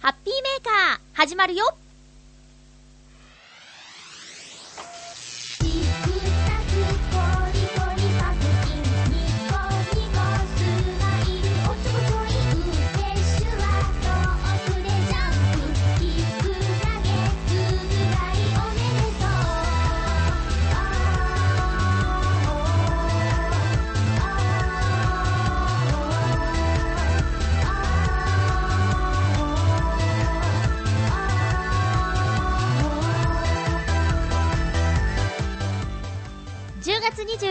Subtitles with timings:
[0.00, 1.76] ハッピーメーカー始まるよ。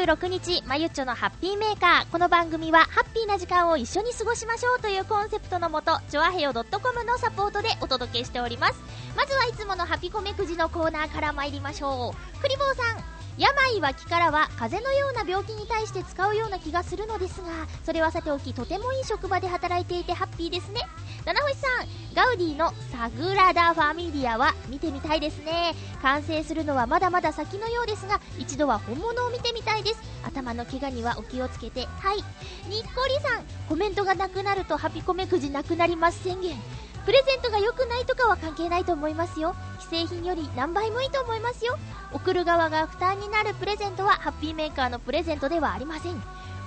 [0.10, 2.12] 26日、まゆっちょのハッピーメーカー。
[2.12, 6.66] この番組は、ハッピーな時間を一緒に過ごしましょうというコンセプトのもと、ジョアヘヨ .com
[7.06, 8.82] のサポートでお届けしております。
[9.16, 12.40] まずはいつものハピコメくじのコーナーから参りましょう。
[12.42, 13.04] クリボーさん、
[13.40, 17.48] 病は気からは風邪のような病気に対して使うような気がするのですが、
[17.86, 20.82] それはさておき、とてもいい職場で働いていてハッピーですね。
[21.26, 25.74] 七星さん、ガウディのサグラダ・ファミリアは見てみたいですね。
[26.02, 30.02] 完成するのはまだまだ先のようですが、一度は本物を見てみたいです。
[30.26, 31.86] 頭の怪我にはお気をつけて。
[31.86, 32.18] はい。
[32.70, 36.62] にっこりさん、コメントがなくなるとハピコメくじなくなります宣言。
[37.10, 39.56] プレゼントが良くないとかは関係ないと思いますよ。
[39.80, 41.76] 既製品より何倍もいいと思いますよ。
[42.14, 46.22] 送る側が負担になるプレゼントはハッピーメーカーのプレゼントではありません。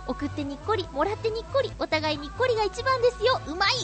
[0.08, 3.40] 送ってにっこり、もらってにっこり、お互いにっこりが一番ですよ。
[3.46, 3.74] うまい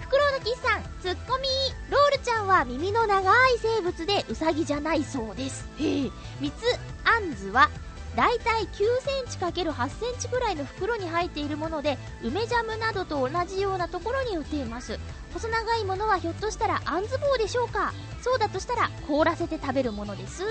[0.00, 1.44] フクロウのキスさん、ツッコミ
[1.92, 5.68] ロールちゃんは耳の長い生物でウサギじゃないそうです。
[5.78, 6.10] へえ。
[6.40, 6.66] ミツ
[7.04, 7.70] アンズは、
[8.16, 14.98] だいたい9センチ ×8 センチくらいの袋に入っているもので、梅ジャムなどと同じようなところに売っています。
[15.32, 17.92] 細長いものはひょっとしたらあんず棒でしょうか？
[18.20, 20.42] そうだとしたら凍らせて食べるものです。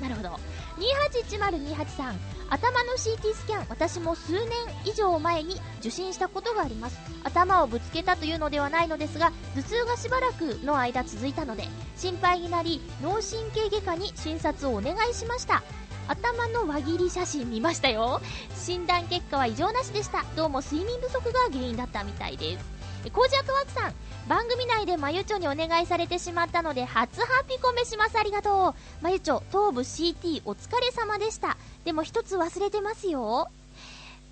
[0.00, 0.30] なるほど。
[0.78, 2.18] 281028さん、
[2.48, 4.42] 頭の CT スキャン、私も数年
[4.86, 6.98] 以上前に受診したことがあります。
[7.22, 15.62] 頭をぶつけたというのではないのですが、頭痛がしばらくの間続いたので、心配になり、脳神経外科に診察をお願いしました。
[16.08, 18.20] 頭の輪切り写真見ましたよ。
[18.56, 20.24] 診断結果は異常なしでした。
[20.36, 23.10] どうも睡眠不足が原因だったみたいです。
[23.10, 23.94] コージアクワークさん、
[24.28, 28.18] 番組内でまゆちょにお願いされてしまったので、初ハピコメします。
[28.18, 29.02] ありがとう。
[29.02, 31.56] まゆちょ、頭部 CT お疲れ様でした。
[31.84, 33.48] でも一つ忘れてますよ。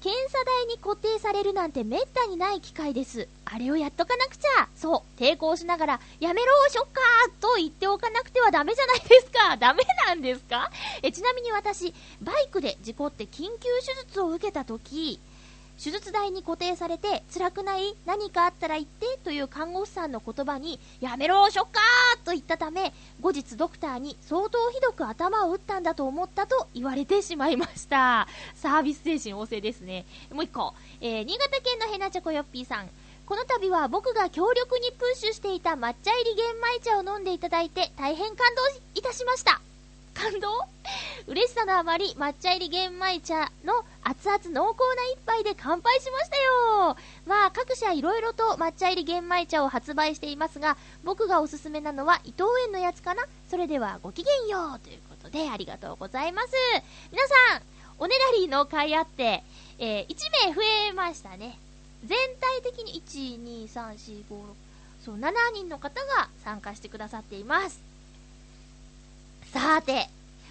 [0.03, 3.29] 検査台に固定されるなんてめったにない機会です。
[3.45, 4.69] あれをやっとかなくちゃ。
[4.75, 9.57] そう、抵抗しながら、やめろ、ショッカーと言っておかなくてはダメじゃないですか。
[9.61, 10.71] ダメなんですか？
[11.03, 15.21] えちなみに私、バイクで事故って緊急手術を受けた時、
[15.83, 17.97] 手術台に固定されて、辛くない？
[18.05, 19.19] 何かあったら言って？
[19.25, 22.93] という看護師さんの言葉に、やめろ、ショッカーと言ったため、
[23.23, 28.29] 後日ドクターに相当ひどく頭を打ったんだと思ったと言われてしまいました。
[28.57, 30.05] サービス精神旺盛ですね。
[30.31, 32.91] もう一個、えー、新潟県のヘナチョコヨッピーさん。
[33.25, 39.61] この度は僕が強力にプッシュしていた抹茶入り玄米茶を飲んでいただいて大変感動いたしました。
[40.15, 40.49] 感動
[41.27, 46.97] 嬉しさのあまり抹茶入り玄米茶の熱々濃厚な一杯で乾杯しましたよ。
[47.27, 53.23] まあ各社いろいろと抹茶入り玄米茶を発売していますが僕がおすすめなのは伊藤園のやつかな。
[53.49, 56.49] それではごきげんようということでありがとうございます。
[57.13, 57.63] 皆さん
[57.99, 59.45] おねだりの会あって、
[59.79, 61.59] えー、1名増えましたね
[62.03, 64.71] 全体的に1、2、3、4、5、6
[65.05, 67.90] そう7人の方が参加してくださっています。
[69.53, 70.09] さて、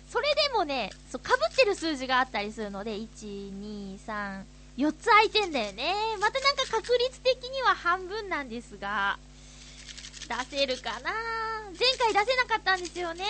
[0.09, 4.43] それでもね、そう、被ってる数字があったりするので、1、2、3、
[4.77, 5.93] 4つ空いてんだよね。
[6.19, 9.17] またなんか確率的には半分なんですが、
[10.27, 11.11] 出せるかな
[11.77, 13.23] 前回出せなかったんですよね。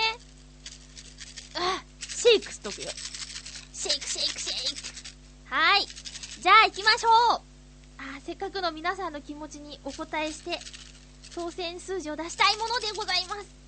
[1.55, 2.89] あ、シェイクしとくよ。
[3.73, 4.75] シェイクシェイクシェイ
[5.49, 5.53] ク。
[5.53, 5.85] はい。
[6.41, 7.41] じゃあ行きましょう
[7.97, 10.59] あ、せっかくの皆さんの気持ちにお答えして、
[11.35, 13.58] 当選数字を出したいものでございます。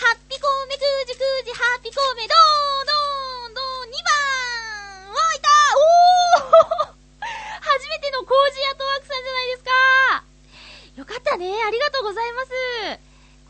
[0.00, 6.96] ハッピコーメくじくじハッピコーメドーンドーンドーン2番わいたおー
[7.60, 9.70] 初めてのコージアットワークさんじゃないですか。
[10.96, 11.52] よかったね。
[11.52, 12.50] ありがとうございます。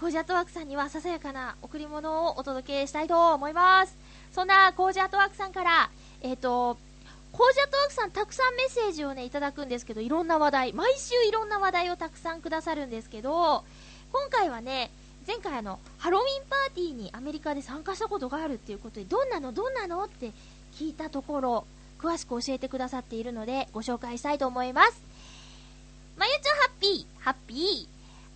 [0.00, 3.96] コージアットワークさんにはささやかな贈り物をお届けしたいと思います。
[4.32, 5.88] そんなコージアットワークさんから、
[6.20, 6.76] えっ、ー、と、
[7.30, 13.64] コージアットワークさんたくさんメッセージをね、いただくんですけど、いろんな話題、毎週いろんな話題をたくさんくださるんですけど、
[14.12, 14.90] 今回はね、
[15.30, 20.32] 前回あの、ハロウィンパーティーにアメリカで参加したことがあるっていうことで、どんなのどんなのって
[20.74, 21.66] 聞いたところ、
[22.00, 25.00] 詳しく教えてくださっているので、ご紹介したいと思います。
[26.16, 27.86] まゆちょハッピー、ハッピー。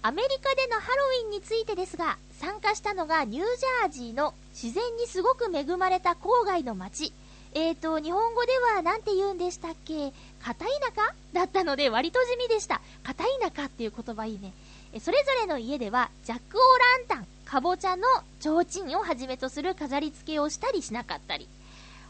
[0.03, 7.13] アメリカでのハロウィンについてですが、参加したのがニュージャージーの自然にすごく恵まれた郊外の街。
[7.55, 10.13] えーと、日本語では何て言うんでしたっけ？
[10.41, 12.81] 片田舎だったので割と地味でした。
[13.03, 14.53] 片田舎っていう言葉いいね。
[15.01, 18.07] それぞれの家ではジャック・オーランタン、かぼちゃの
[18.39, 21.49] 提灯をはじめとする飾り付けをしたりしなかったり。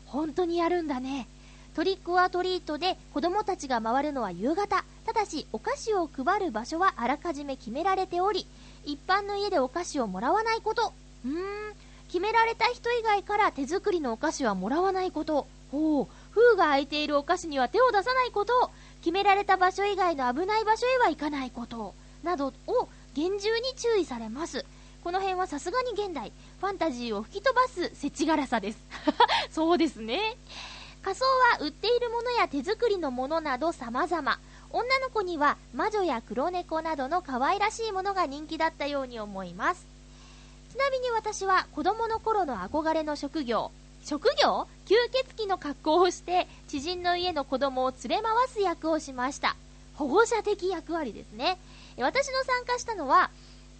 [0.06, 1.26] 本当にやるんだね。
[1.74, 4.84] トリックアトリートで子供たちが回るのは夕方。
[5.06, 8.46] ただし、お菓子を配る場所はあらかじめ決められており、
[8.84, 10.92] 一般の家でお菓子をもらわないこと。
[11.24, 11.34] うーん、
[12.08, 15.46] 決められた人以外から手作りのお菓子はもらわないこと。
[15.72, 18.70] ほう、封が開いているお菓子には手を出さないこと。
[19.00, 21.94] 決められた場所以外の危ない場所へは行かないこと。
[22.24, 24.64] などを厳重に注意されます。
[25.04, 28.78] この辺はさすがに現代、ファンタジーを吹き飛ばす世知辛さです。
[29.52, 30.36] そうですね。
[31.02, 34.38] 仮装は売っているものや手作りのものなど様々。
[34.70, 39.86] 女の子には魔女や黒猫などの可愛らしいものが人気だったように思います。
[40.72, 43.70] ちなみに私は子供の頃の憧れの職業、
[44.04, 44.66] 職業？
[44.86, 49.54] 吸血鬼の格好をして知人の家の子供を連れ回す役をしました。
[49.94, 51.58] 保護者的役割ですね。
[52.02, 53.30] 私の参加したのは、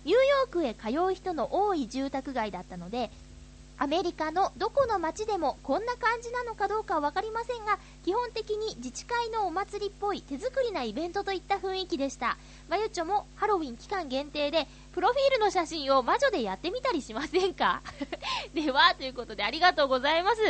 [0.05, 3.11] ニューヨークへ通う人の多い住宅街だったので、
[3.77, 12.37] アメリカのどこの街でもこんな感じなのかどうかは分かりませんが、基本的に自治会のお祭りっぽい手作りなイベントといった雰囲気でした。
[12.69, 17.83] まゆちょもハロウィン期間限定で、プロフィールの写真を魔女でやってみたりしませんか？
[18.55, 20.43] では、ということでありがとうございます。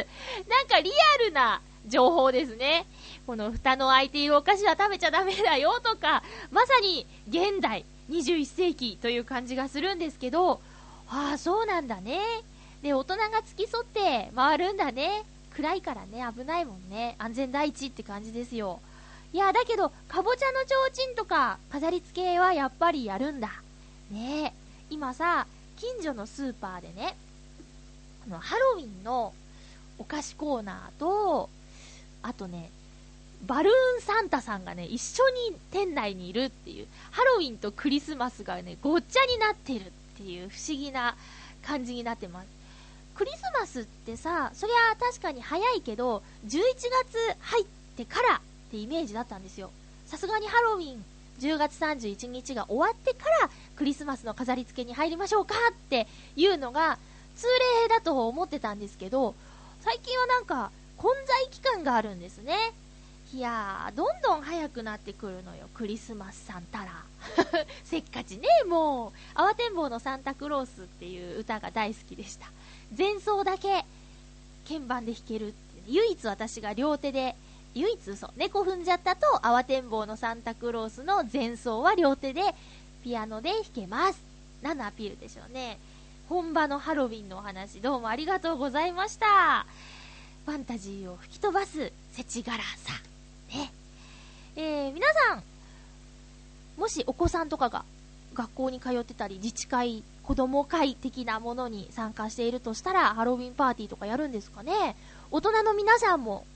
[0.47, 2.87] なんかリアルな情報ですね。
[3.27, 10.61] この蓋の開いているお菓子は食べちゃダメだよとか、まさに現代21世紀という感じがするんですけど、
[11.09, 12.21] ああ、そうなんだね。
[12.83, 15.25] で、大人が付き添って回るんだね。
[15.55, 17.17] 暗いからね、危ないもんね。
[17.19, 18.81] 安全第一って感じですよ。
[19.33, 20.75] いや、だけど、かぼちゃの提
[21.15, 23.51] 灯とか飾り付けはやっぱりやるんだ。
[24.11, 24.55] ね
[24.91, 25.47] 今さ、
[25.77, 27.17] 近所のスーパーでね、
[28.27, 29.33] あの、ハロウィンの
[29.99, 31.49] お菓子コーナーと、
[32.25, 32.71] あとね、
[33.47, 41.17] バルーンサンタさんがね、一緒に店内にいるっていう、ハロウィンとクリスマスがね、ごっちゃになってるっていう不思議な
[41.63, 42.47] 感じになってます。
[43.15, 47.67] クリスマスってさ、そりゃ確かに早いけど、11月入っ
[47.97, 49.71] てからってイメージだったんですよ。
[50.07, 51.05] さすがにハロウィン
[51.41, 56.07] 10月31日が終わってからクリスマスの飾り付けに入りましょうかって
[56.37, 56.99] いうのが
[57.37, 57.47] 通
[57.83, 59.35] 例だと思ってたんですけど、
[59.83, 60.71] 最近はなんか
[61.05, 62.57] 混在期間があるんですね。
[63.35, 67.03] いやー、どんどん早くなってくるのよ、クリスマスさんたら。
[67.85, 69.39] せっかちね、もう。
[69.39, 72.47] 慌てんぼうのサンタクロースっていう歌が大好きでした。
[72.97, 73.85] 前奏だけ
[74.67, 75.57] 鍵盤で弾けるって
[75.89, 77.37] 唯一私が両手で
[77.75, 82.43] 唯一嘘猫踏んじゃったと慌てんぼうのサンタクロースの前奏は両手で
[83.03, 84.23] ピアノで弾けます
[84.63, 85.79] 何のアピールでしょうね
[86.29, 89.67] 本場のハロウィンのお話どうもありがとうございました
[90.45, 92.93] ファンタジーを吹き飛ばす世知辛さ。
[93.51, 93.73] ね。
[94.57, 95.43] えー、皆さん
[96.77, 97.85] もしお子さんとかが
[98.35, 104.97] 学校に通ってたり自治会子供会的なものに参加しているとしたら、ハロウィンパーティーとかやるんですかね。
[105.31, 106.47] 大人の皆さんも、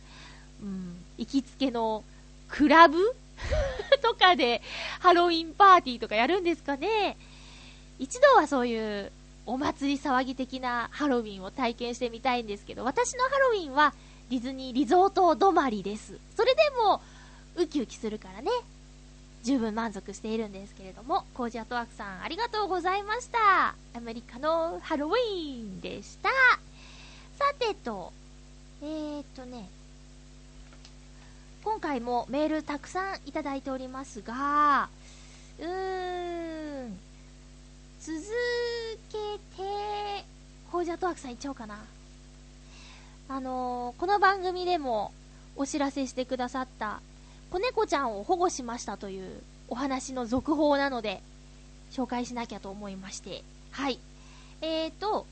[0.62, 2.02] うん、行きつけの
[2.48, 2.98] クラブ
[4.02, 4.62] とかで
[5.00, 7.16] ハロウィンパーティーとかやるんですかね。
[7.98, 9.12] 一度はそういう
[9.48, 13.94] お祭り騒ぎ的なハロウィンを体験してみたいんですけど、私のハロウィンは
[14.28, 16.18] ディズニーリゾート止まりです。
[16.36, 17.00] それでも
[17.56, 18.50] ウキウキするからね。
[19.44, 23.74] 十分満足しているんですけれども、コージアトワークさんありがとうございました。
[23.96, 26.28] アメリカのハロウィーンでした。
[27.38, 28.12] さてと、
[28.82, 29.66] えー、っとね、
[31.64, 34.90] 今回もメールたくさんいただいておりますが、
[35.58, 36.98] うーん、
[38.08, 38.18] 続
[39.12, 39.18] け
[39.54, 40.24] て、
[40.72, 41.84] コージアトワークさんいっちゃおうかな。
[43.28, 45.12] あのー、この番組でも
[45.56, 47.02] お知らせしてくださった
[47.50, 51.20] 子猫ちゃんを保護しましたというお話の続報なので、
[51.92, 53.44] 紹介しなきゃと思いまして。
[53.72, 53.98] はい。
[54.62, 55.26] えーと、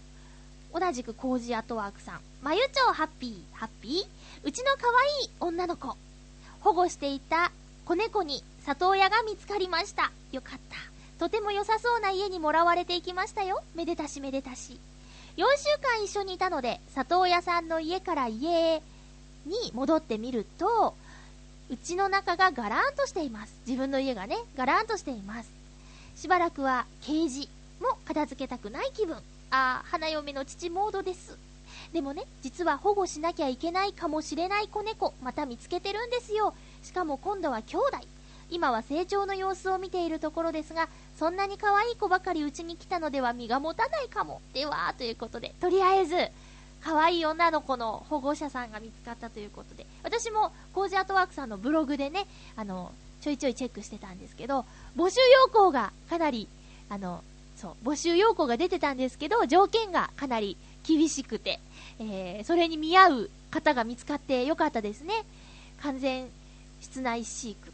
[0.79, 2.21] 同じくコージアトワークさん。
[2.43, 4.83] まゆちょハッピー、ハッピーうちの可
[5.21, 5.97] 愛い女の子。
[6.61, 7.53] 保護していた
[7.87, 10.13] 子猫に里親が見つかりました。
[10.31, 10.96] よかった。
[11.19, 13.63] とても良さそうな家にもらわれていきましたよ。
[13.75, 14.79] めでたしめでたし。
[15.37, 18.83] 4週間一緒にいたので、里親さんの家から家
[19.47, 20.95] に戻ってみると、
[21.71, 23.55] うちの中がガランとしています。
[23.67, 25.51] 自分の家がね、ガラーンとしています。
[26.17, 27.49] しばらくはケージ
[27.81, 29.17] も片付けたくない気分。
[29.51, 31.37] ああ、花嫁の父モードです。
[31.93, 36.55] でもね、実は保護しなきゃいけないかもしれない子猫、また見つけてるんですよ。
[36.83, 38.16] しかも今度は兄弟。
[38.51, 40.89] 今は成長の様子を見ているところですが、
[41.19, 44.41] そんなに可愛い子ばかりうちに来たのでは身が持たないかも。
[44.53, 46.15] では、ということで、とりあえず、
[46.83, 52.27] 可愛い女の子の保護者さんが見つかったということで、私もコージアートワークさんのブログでね、
[52.57, 54.65] あの、ちょいちょいチェックしてたんですけど、
[54.97, 56.49] 募集要項がかなり
[56.89, 57.23] あの、
[57.57, 61.59] そう、募集要項が出てたんですけど、条件がかなり厳しくて、
[61.99, 65.25] えー、それに見合う方が見つかってよかったですね。
[65.83, 66.29] 完全
[66.81, 67.73] 室内飼育、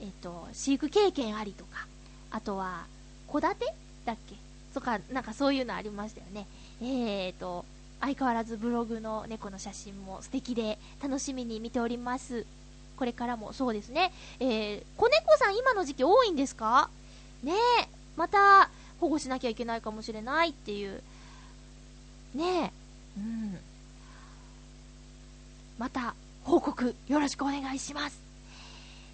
[0.00, 1.86] えっ、と、飼育経験ありとか、
[2.30, 2.86] あとは、
[3.32, 3.74] 戸建て？
[4.04, 4.34] だっけ？
[4.74, 6.46] とか、なんかそういうのありましたよね。
[6.82, 7.64] えっ、と、
[8.00, 12.44] 相変わらずブログの猫の写真も素敵で楽しみに見ております。
[12.98, 14.12] これからもそうですね。
[14.38, 16.90] えー、子猫さん今の時期多いんですか？
[17.42, 18.68] ねえ、また
[19.00, 21.02] 保護しなきゃいけないかもしれないっていう。
[22.34, 22.72] ね
[23.16, 23.58] え、うん。
[25.78, 28.25] また報告よろしくお願いします。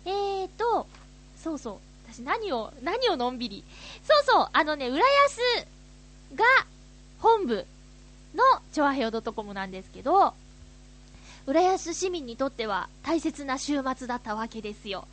[0.05, 0.87] えーと、
[1.37, 1.77] そうそう。
[2.13, 3.65] 私何を、何をのんびり。
[4.05, 5.67] そうそう、あのね、浦安
[6.35, 6.45] が
[7.21, 7.67] 本部
[8.35, 8.43] の
[8.73, 10.35] チョアヘオドットコムなんですけど、
[11.47, 15.07] 浦安市民にとっては大切な週末だったわけですよ。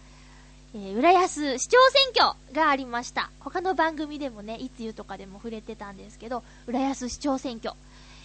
[0.76, 3.32] えー、浦安市長選挙がありました。
[3.40, 7.74] 他の番組でもね、いつ言うとかでも触れてたんですけど、浦安市長選挙。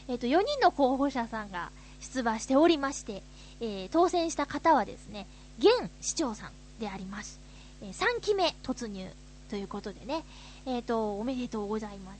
[0.08, 3.22] えっ、ー、と、4人の候補者さんが出馬しておりまして、
[3.60, 5.26] えー、当選した方はですね、
[5.58, 5.68] 現
[6.00, 7.38] 市長さんであります。
[7.82, 9.08] え3期目突入
[9.50, 10.24] ということでね、
[10.66, 12.18] えっ、と、おめでとうございます。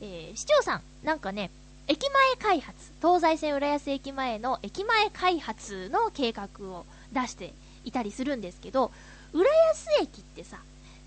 [0.00, 1.50] え市長さん、なんかね、
[1.88, 7.52] 駅前開発、東西線浦安駅前の駅前開発の計画を出して
[7.84, 8.92] いたりするんですけど、
[9.32, 10.58] 浦安駅ってさ、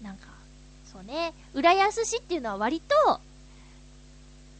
[0.01, 0.27] なんか、
[0.91, 3.19] そうね、浦安市っていうのは割と、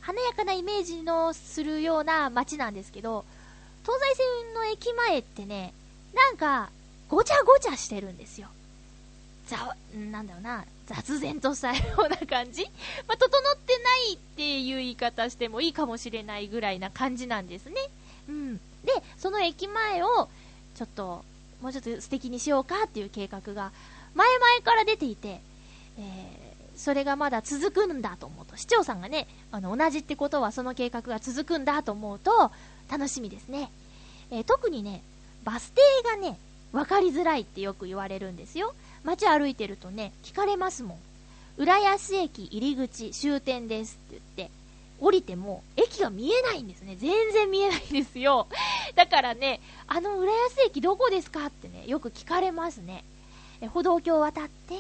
[0.01, 3.25] 華やかなイメージのするような街なんですけど、
[3.83, 5.73] 東西線の駅前ってね、
[6.13, 6.69] なんか、
[7.09, 8.47] ごちゃごちゃしてるんですよ。
[9.47, 12.63] ざ、なんだろうな、雑然としたような感じ
[13.07, 17.75] まあ、整ってないっていう言い方してもいいかもしれないぐらいな感じなんですね。
[18.27, 18.57] うん。
[18.83, 20.29] で、その駅前を、
[20.75, 21.23] ちょっと、
[21.61, 23.71] もうちょっと素敵にしようかっていう計画が、
[24.13, 25.41] 前々から出ていて、
[25.97, 32.51] えー、それがまだ続くんだと思うと、市長さんがね、あの、同じってことはその計画が続くんだと思うと、
[32.89, 33.71] 楽しみですね。
[34.31, 35.01] えー、特にね、
[35.43, 36.37] バス停がね、
[36.75, 38.73] 分かりづらいってよく言われるんですよ。
[39.05, 40.97] 街歩いてるとね、聞かれますもん。
[41.57, 44.51] 浦安駅入り口終点ですって言って、
[44.99, 46.97] 降りても駅が見えないんですね。
[46.99, 48.47] 全然見えないんですよ。
[48.95, 53.05] だからね、あの浦安駅どこですかってね、よく聞かれますね。
[53.61, 54.75] え歩道橋を渡って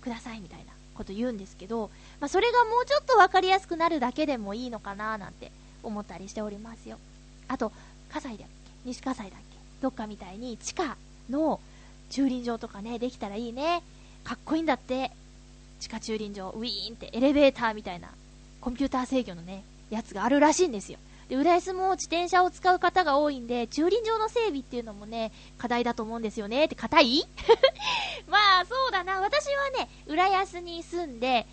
[0.00, 6.98] くださいみたいなこと言うんですけど、まあ、それがもうちょっと分かりやすくなるだけでもいいのかななんて思ったりしておりますよ。
[7.48, 7.72] あと、
[8.10, 8.54] 葛西だっけ
[8.86, 9.43] 西葛西だっけ？
[9.84, 10.96] どっかみたいに地下
[11.28, 11.60] の
[12.08, 13.82] 駐輪場とかね、できたらいいね。
[14.24, 15.10] かっこいいんだって。
[15.78, 18.08] 地下駐輪場、ウィーンってエレベーターみたいな、
[18.62, 20.98] コンピューター制御のね、やつがあるらしいんですよ。
[21.28, 26.64] で、浦安も自転車を使う方が多いんで、駐輪場の整備っていうのもね、課題だと思うんですよね。
[26.64, 27.28] って、硬い
[28.26, 29.20] まあ、そうだな。
[29.20, 31.46] 私はね、浦安に住んで、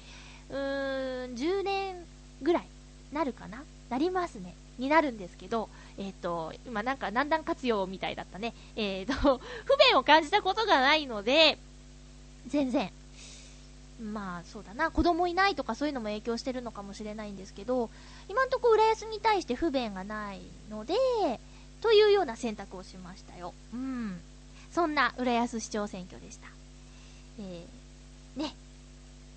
[0.50, 1.96] うーん、10年
[2.42, 2.64] ぐらい
[3.12, 3.66] なるかな？
[3.90, 4.56] なりますね。
[4.78, 5.68] になるんですけど、
[6.02, 8.54] えっ、ー、と、今なんか南段活用みたいだったね。
[8.76, 11.60] えっ、ー、と、 不便を感じたことがないので、
[12.48, 12.92] 全然、
[14.02, 17.92] まあそうだな、子供いないとかそういうのも影響してるのかもしれないんですけど、
[18.30, 20.42] 今んとこ浦安に対して不便がない
[20.72, 20.96] ので、
[21.82, 23.54] というような選択をしましたよ。
[23.74, 24.20] うん。
[24.72, 26.48] そんな浦安市長選挙でした。
[27.40, 28.56] えー、ね。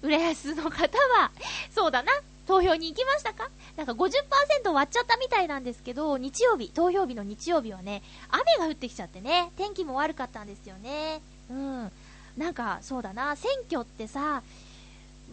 [0.02, 1.30] 浦安の方は、
[1.74, 2.12] そうだな、
[2.46, 3.48] 投票に行きましたか？
[3.76, 11.20] なんか50%割っちゃったみたいなんですけど、日曜日、投票日の日曜日はね、雨が降ってきちゃってね、天気も悪かったんですよね。
[11.50, 11.92] うん。
[12.36, 14.42] なんか、そうだな、選挙ってさ、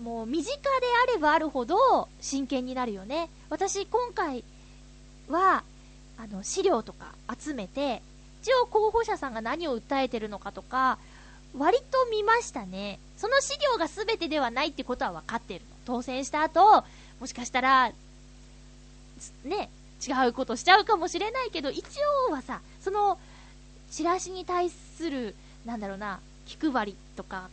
[0.01, 0.61] もう身近で
[1.09, 3.29] あればあるほど真剣になるよね。
[3.49, 4.43] 私、今回
[5.27, 5.63] は、
[6.17, 8.01] あの、資料とか集めて、
[8.41, 10.97] 一応候補者さんが何を訴えてるのかとか、
[11.57, 12.99] 割と見ましたね。
[13.17, 15.65] その資料が全てではないってことは分かってるの。
[15.85, 16.83] 当選した後、
[17.21, 17.91] もしかしたら、
[19.45, 19.69] ね、
[20.05, 21.85] 違うことしちゃうかもしれないけど、一
[22.27, 23.19] 応はさ、その、
[23.91, 27.49] チラシに対する、なんだろうな、気配りとか、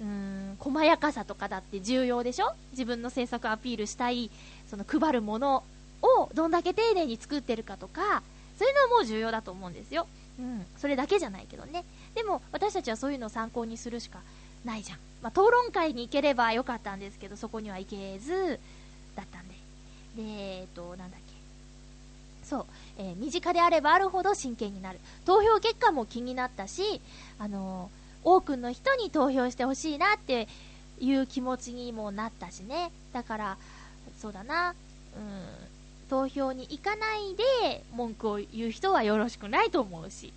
[0.00, 2.52] うーん、細やかさとかだって重要でしょ？
[2.72, 4.30] 自分の政策アピールしたい、
[4.70, 5.64] その配るもの
[6.02, 8.22] をどんだけ丁寧に作ってるかとか、
[8.58, 10.06] そういうのはもう重要だと思うんですよ。
[10.38, 11.84] うん、それだけじゃないけどね。
[12.14, 14.18] でも、私たちはそういうのを参考にするしか
[14.64, 14.98] ないじゃん。
[15.22, 18.60] まあ、討論会に行ければよかったんですけど、そこには行けず、
[19.18, 19.54] だったんで。
[20.16, 22.46] で、えっと、なんだっけ。
[22.46, 25.00] そう、えー、身近であればあるほど真剣になる。
[25.26, 27.00] 投票結果も気になったし、
[27.38, 30.48] あのー、多くの人に投票してほしいなって
[31.00, 32.90] いう気持ちにもなったしね。
[33.12, 33.58] だから、
[34.18, 40.32] そうだな、うん、投票に行かないで文句を言う人はよろしくないと思うし。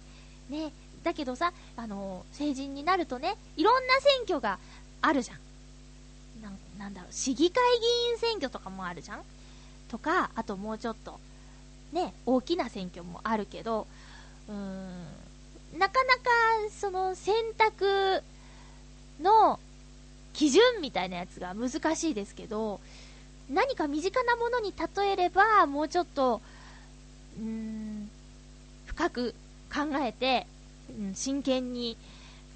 [0.50, 0.74] ね。
[1.04, 4.60] だけどさ、あのー、成人になるとね、いろんな選挙が
[5.02, 5.38] あるじゃん。
[6.82, 9.22] なんだろう、市議会議員選挙とかもあるじゃん？
[9.88, 11.20] とか、あともうちょっと、
[11.94, 13.86] ね、大きな選挙もあるけど、
[14.50, 16.22] うーん、なかなか、
[16.72, 18.24] その選択
[19.22, 19.60] の
[20.34, 22.80] 基準みたいなやつが難しいですけど、
[23.50, 26.42] 何か身近なものに例えれば、もうちょっと、
[27.38, 28.10] うーん、
[28.88, 29.36] 深く
[29.72, 30.48] 考えて、
[30.90, 31.96] うん、真剣に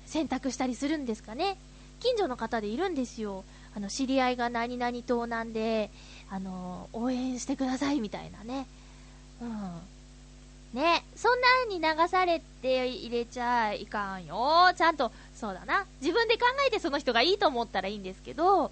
[0.08, 1.58] 選択したりするんですかね。
[2.00, 3.44] 近所の方でいるんですよ。
[3.76, 5.90] あの、知り合いが何々党なんで、
[6.30, 8.66] あの、応援してくださいみたいなね。
[9.42, 9.82] うん。
[10.74, 14.72] ね、そんなに流されて入れちゃいかんよ。
[14.76, 15.86] ちゃんと、そうだな。
[16.02, 18.72] 自分で考えてその人がいいと思ったらいいんですけど、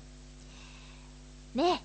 [1.55, 1.83] ね、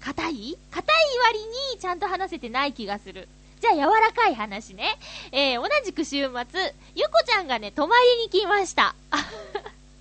[0.00, 0.58] 硬い？
[0.70, 1.38] 硬い割
[1.74, 3.28] にちゃんと話せてない気がする。
[3.60, 4.98] じゃあ柔らかい話ね。
[5.32, 8.94] えー、同じく週末、ゆこちゃんがね、泊まりに来ました。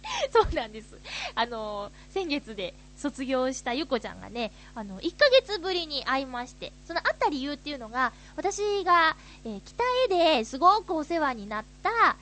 [0.31, 0.97] そうなんです。
[1.35, 12.15] あのー、先月で卒業したゆこちゃんがね、あの、1ヶ月ぶりに会いまして、その会った理由っていうのが、私が、えー、北へですごくお世話になった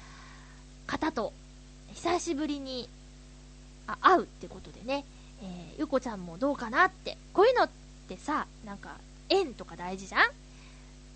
[0.87, 1.33] 方と、
[1.93, 2.89] 久しぶりに
[3.87, 5.05] あ会うってことでね、
[5.41, 7.69] えー、ゆこちゃんもどうかなって、こういうのっ
[8.07, 8.97] てさ、なんか、
[9.29, 10.31] 縁とか大事じゃん？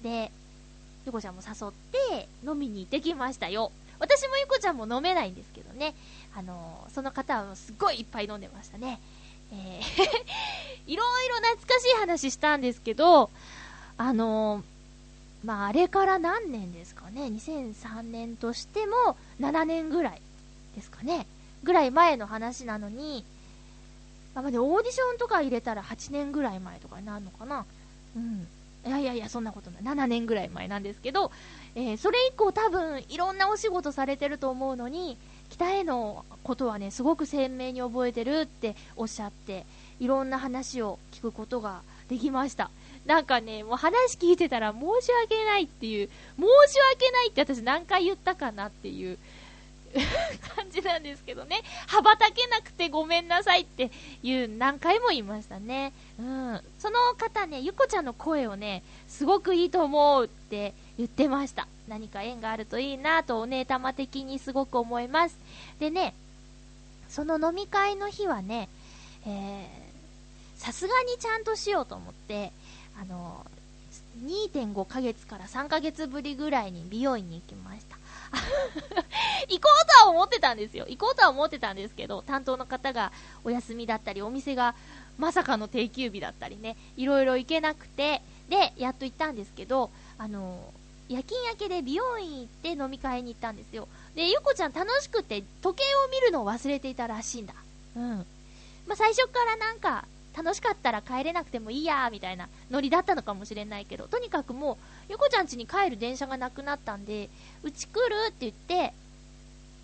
[0.04, 0.32] で、
[1.06, 1.72] ゆこちゃんも誘っ
[2.10, 3.72] て飲みに行ってきましたよ。
[4.00, 5.96] 私もゆこちゃんも飲めないんですけどね、
[6.38, 9.00] あの、その方はすごいいっぱい飲んでましたね。
[9.52, 9.82] えー
[10.86, 13.30] いろいろ懐かしい話したんですけど、
[13.98, 14.64] あの、
[15.44, 20.22] まあ、あれから何年ですかね、2003年としても7年ぐらい
[20.76, 21.26] ですかね、
[21.64, 23.26] ぐらい前の話なのに、
[24.34, 27.66] まあ、でオーディションとか入れたら8年ぐらい前とかになるのかな。
[28.16, 28.48] うん。
[28.86, 29.84] いやいやいや、そんなことない。
[29.84, 31.32] 7年ぐらい前なんですけど、
[31.76, 35.18] えー、それ以降多分いろんなお仕事されてると思うのに、
[35.50, 39.66] 北へのことはね、すごく鮮明に覚えてるっておっしゃって、
[40.00, 42.70] いろんな話を聞くことができました。
[43.06, 49.18] なんかね、もう話聞いてたら申し訳ないっていう、申し訳ないって私何回言ったかなっていう
[50.56, 51.62] 感じなんですけどね。
[51.88, 53.92] 羽ばたけなくてごめんなさいって
[54.24, 55.94] いう何回も言いましたね。
[56.20, 56.62] うん。
[56.78, 61.68] その方ね、ゆこちゃんの声をね、すごくいいと思うって言ってました。
[61.88, 65.38] 何か縁があるといいなとお姉玉的にすごく思います。
[65.80, 66.14] でね、
[67.10, 68.68] その飲み会の日はね、
[69.26, 69.68] え、
[70.58, 72.52] さすがにちゃんとしようと思って、
[73.00, 73.46] あの、
[74.24, 77.98] 2.5ヶ月から3ヶ月ぶりぐらいに美容院に行きました。
[79.48, 80.86] 行こうとは思ってたんですよ。
[80.90, 83.12] 行こうとは思ってたんですけど、担当の方が
[83.44, 84.76] お休みだったり、お店が
[85.18, 90.74] まさかの定休日だったりね、いろいろ行けなくて、で、やっと行ったんですけど、あの
[91.10, 93.88] 夜勤明けで美容院行って飲み会に行ったんですよ。
[94.16, 97.54] で、ゆこちゃん楽しくて時計を見るのを忘れていたらしいんだ。
[97.96, 98.26] うん。
[98.88, 100.06] まあ、最初からなんか、
[100.38, 104.78] 楽しかったら帰れなくてもいいやみたいなノリだったのかもしれないけど、とにかくもう、
[105.10, 107.30] ゆこちゃん家に帰る電車がなくなったんで、
[107.64, 108.94] うち来るって言って、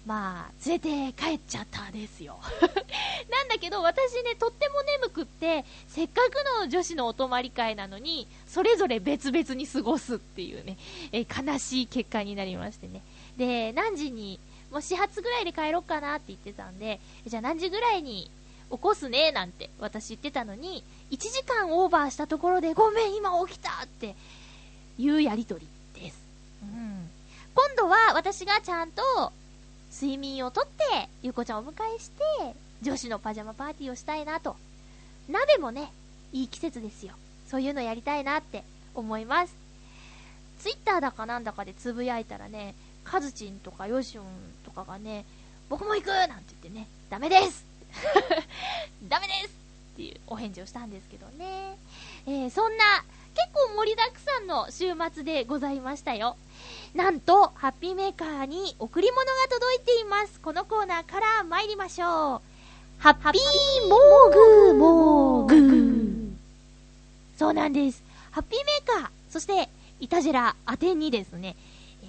[0.06, 2.38] まあ、連れて帰っちゃったですよ。
[3.32, 10.78] なんだけど、私ね、とっても眠くって、せっかくの女子のお泊まり会なのに、それぞれ別々に過ごすっていうね、
[11.14, 13.02] え悲しい結果になりましてね。
[13.38, 14.40] で、何時に、
[14.72, 18.30] もう始発ぐらいで帰ろうかなって言ってたんで、じゃあ何時ぐらいに
[18.72, 24.16] 起こすねなんて私言ってたのに、1時間オーバーしたところで、ごめん、今起きたって
[24.98, 26.18] いうやりとりです。
[26.64, 27.10] うん。
[27.56, 29.32] 今度は私がちゃんと
[29.94, 32.24] 睡眠をとって、ゆうこちゃんをお迎えして、
[32.82, 34.56] 女子のパジャマパーティーをしたいなと。
[35.30, 35.92] 鍋もね、
[36.32, 37.14] いい季節ですよ。
[37.48, 38.64] そういうのやりたいなって
[38.96, 39.56] 思います。
[40.60, 44.26] ツイッターだかなんだかでつぶやいたらね、カズチンとかヨシオン
[44.66, 45.26] とかがね、
[45.70, 47.64] 僕も行くなんて言ってね、ダメです
[49.08, 51.78] ダメですっていうお返事をしたんですけどね。
[52.26, 53.04] えー、そんな、
[53.36, 56.38] 結構盛りだくさんの週末でございましたよ。
[56.94, 60.40] なんと、ハッピーメーカーに贈り物が届いています。
[60.40, 62.54] このコーナーから参りましょう。
[63.00, 66.34] ハッピーモーグモーグ
[67.38, 68.04] そうなんです。
[68.32, 69.70] ハッピーメーカー、そして、
[70.00, 71.56] イタジェラ宛てにですね、
[72.04, 72.06] え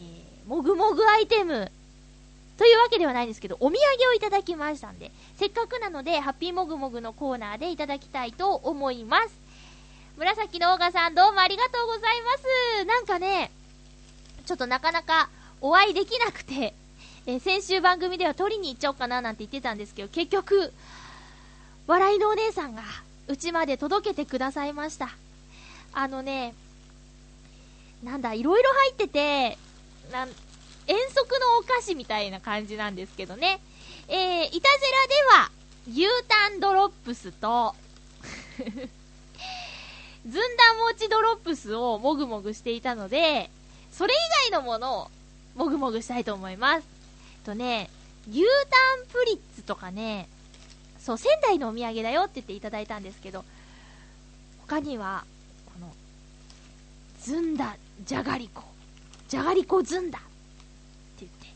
[0.46, 1.72] ー、もぐもぐアイテム、
[2.56, 9.43] というわけではないんですけど、お土産をいただきましたんで、せっかくなので、ハッピーモグモグのコーナーでいただきたいと思います。
[10.16, 12.85] 紫のオーガさん、どうもありがとうございます。
[12.85, 13.50] なんかね、
[14.46, 15.29] ちょっとなかなか
[15.61, 16.72] お会いできなくて、
[17.27, 20.72] え、先週番組では取りに行っちゃおうかななんて言ってたんですけど、結局、
[21.88, 22.83] 笑いのお姉さんが、
[23.27, 25.11] うちまで届けてくださいました。
[25.92, 26.55] あのね、
[28.05, 29.59] なんだ、いろいろ入ってて、
[30.12, 30.29] なん、
[30.87, 33.59] 遠足のお菓子みたいな感じなんですけどね。
[34.07, 35.50] えー、いたずらでは、
[35.88, 37.74] 牛タンドロップスと
[40.26, 40.40] ずんだ
[40.90, 43.50] 餅ドロップスをもぐもぐしていたので、
[43.92, 45.10] それ以外のものを
[45.54, 46.87] もぐもぐしたいと思います。
[47.44, 47.90] とね、
[48.30, 50.28] 牛タンプリッツとかね、
[50.98, 53.44] そう、仙台のお土産だよって言っていただいたんですけど、
[54.62, 55.24] 他には、
[55.66, 55.92] この、
[57.20, 58.62] ずんだじゃがりこ、
[59.28, 60.28] じゃがりこずんだって
[61.20, 61.48] 言って、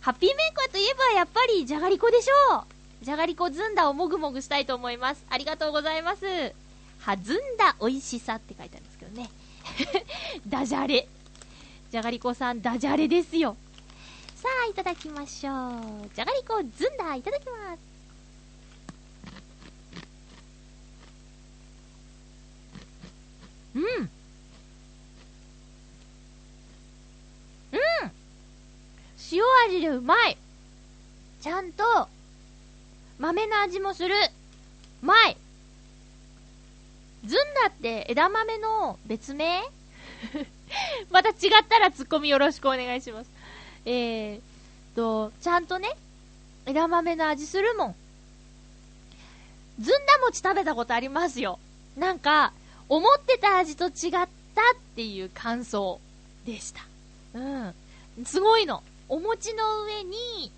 [0.00, 5.24] ハッピーメーカーといえばやっぱりじゃがりこでしょうじゃがりこずんだをもぐもぐしたいと思います。
[5.30, 6.24] ありがとうございます。
[7.02, 9.30] はずんだ美味しさって書いてあるんですけどね。
[10.46, 11.08] ダジャレ。
[11.90, 13.56] じゃがりこさん、ダジャレですよ。
[14.36, 16.10] さあ、いただきましょう。
[16.14, 17.92] じゃがりこずんだ、いただきます。
[23.74, 23.82] うん。
[23.82, 24.10] うん
[29.32, 30.36] 塩味でうまい
[31.40, 31.84] ちゃんと、
[33.18, 34.14] 豆の味もする。
[35.02, 35.36] うまい
[37.24, 39.62] ずんだって枝豆の別名？
[41.10, 41.34] また違っ
[41.68, 43.30] たらツッコミよろしくお願いします。
[43.84, 44.40] えー
[44.96, 45.96] と、ちゃんとね、
[46.66, 47.94] 枝豆の味するもん。
[49.80, 51.58] ずんだ餅食べたことありますよ。
[51.96, 52.52] なんか、
[52.88, 54.28] 思ってた味と違ったっ
[54.94, 56.00] ていう感想
[56.44, 56.82] でした。
[57.34, 57.74] うん。
[58.24, 58.82] すごいの。
[59.08, 60.52] お餅の上に、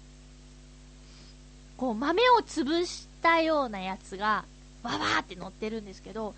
[1.76, 4.44] こう豆を潰したようなやつが、
[4.82, 6.34] わわーって乗ってるんですけど、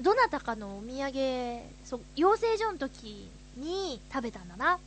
[0.00, 4.78] どなたかのお土産、そう、養成所の時に食べたんだな。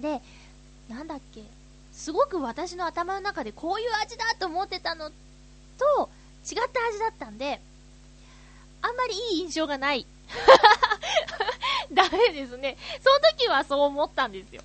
[0.00, 0.20] で、
[0.88, 1.42] なんだっけ、
[1.92, 5.10] すごく私の頭の中でこういう味だと思ってたの
[5.78, 6.10] と
[6.44, 7.60] 違った味だったんで、
[8.82, 10.06] あんまりいい印象がない。
[11.92, 12.76] ダメですね。
[13.02, 14.62] その時はそう思ったんですよ。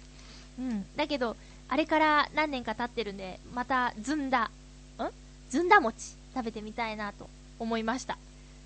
[0.59, 0.85] うん。
[0.95, 1.35] だけど、
[1.67, 4.51] あれから何年か経ってるんで、またずんだ、
[4.97, 5.09] ん？
[5.49, 8.17] ずんだ餅食べてみたいなと思いました。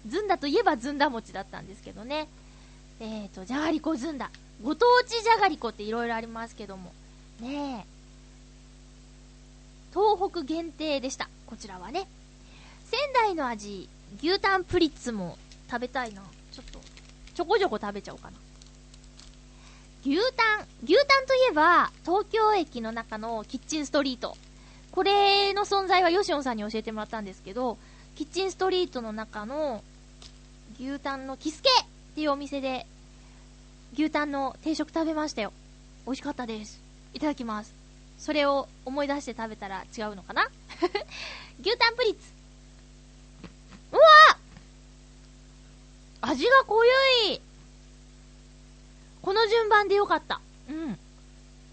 [0.08, 2.28] ずんだといえばずんだ餅だったんですけどね。
[3.00, 4.32] えーと、じゃがりこずんだ。
[4.62, 6.94] ご当地じゃがりこっていろいろありますけども。
[7.40, 7.94] ねえ。
[9.94, 11.30] 東北限定でした。
[11.46, 12.08] こちらはね。
[12.86, 13.90] 仙台の味、
[14.22, 15.38] 牛タンプリッツも
[15.70, 16.22] 食べたいな。
[16.52, 16.80] ちょっと、
[17.34, 18.38] ちょこちょこ食べちゃおうかな。
[20.06, 20.68] 牛タン。
[20.84, 24.36] 牛タンといえば、東京駅の中のキッチンストリート。
[24.92, 27.78] これの存在はヨシオンさんに教えてもらったんですけど、
[28.16, 29.84] キッチンストリートの中の
[30.80, 32.86] 牛タンのキスケっていうお店で、
[33.94, 35.54] 牛タンの定食食べましたよ。
[36.06, 36.82] 美味しかったです。
[37.14, 37.74] いただきます。
[38.18, 40.50] それを思い出して食べたら違うのかな？
[41.62, 42.20] 牛タンプリッツ。
[43.92, 44.02] うわ
[46.22, 46.92] 味が濃ゆ
[47.34, 47.42] い
[49.22, 50.42] この順番でよかった。
[50.70, 50.98] うん。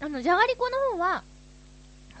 [0.01, 1.23] あの、じゃがりこの方は、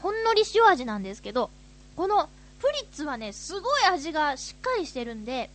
[0.01, 1.49] ほんのり塩味なんですけど、
[1.95, 5.49] このプリッツはね、すごい味がしっかりしてるんで、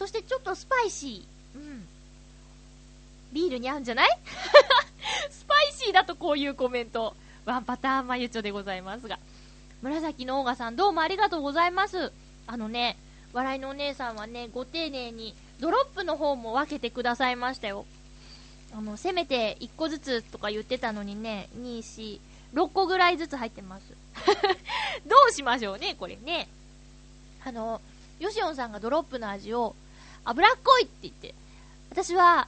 [0.00, 1.58] そしてちょっとスパイシー。
[1.58, 1.86] うん。
[3.34, 4.08] ビールに合うんじゃない？
[5.30, 7.14] スパイシーだとこういうコメント。
[7.44, 9.18] ワンパターンまゆちょでございますが。
[9.82, 12.12] 紫のオーガさんどうもありがとうございます。
[12.46, 12.96] あのね、
[13.34, 17.84] 笑いのお姉さんはね、ご丁寧にドロップの方も分けてくださいましたよ。
[18.74, 22.20] あの、せめて1個ずつとか言ってたのにね、2、4、
[22.54, 23.82] 6個ぐらいずつ入ってます。
[25.06, 26.48] どうしましょうね、これね。
[27.44, 27.82] あの、
[28.18, 29.74] ヨシオンさんがドロップの味を
[30.30, 31.34] 脂っこいって言って、
[31.90, 32.46] 私は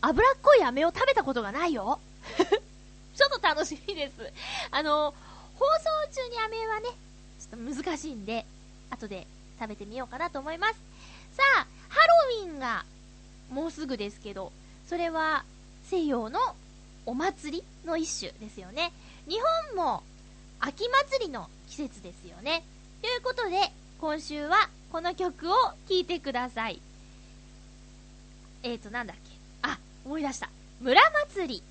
[0.00, 2.00] 脂っこい飴を食べたことがないよ。
[2.38, 4.32] ちょっと楽しみです。
[4.70, 5.12] あの、
[5.58, 5.66] 放
[6.06, 6.88] 送中に飴はね、
[7.38, 8.46] ちょっと難しいんで、
[8.88, 9.26] 後で
[9.60, 10.74] 食べてみようかなと思います。
[11.32, 11.98] さあ、ハ
[12.32, 12.86] ロウィンが
[13.50, 14.50] もうすぐですけど、
[14.88, 15.44] それは
[15.84, 16.40] 西洋の
[17.04, 18.90] お祭りの一種ですよね。
[19.26, 19.38] 日
[19.74, 20.02] 本も
[20.60, 22.64] 秋祭りの季節ですよね。
[23.02, 25.54] ということで、今週はこの曲を
[25.88, 26.80] 聴いてください。
[28.62, 29.30] えーと、なんだっけ。
[29.62, 30.50] あ、思い出した。
[30.80, 31.00] 村
[31.32, 31.62] 祭り。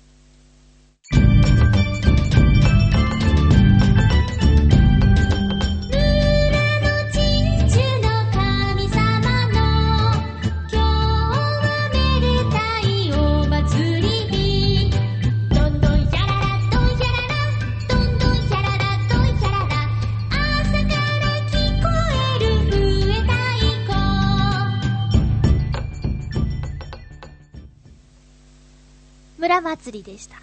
[29.60, 30.36] 祭りでした。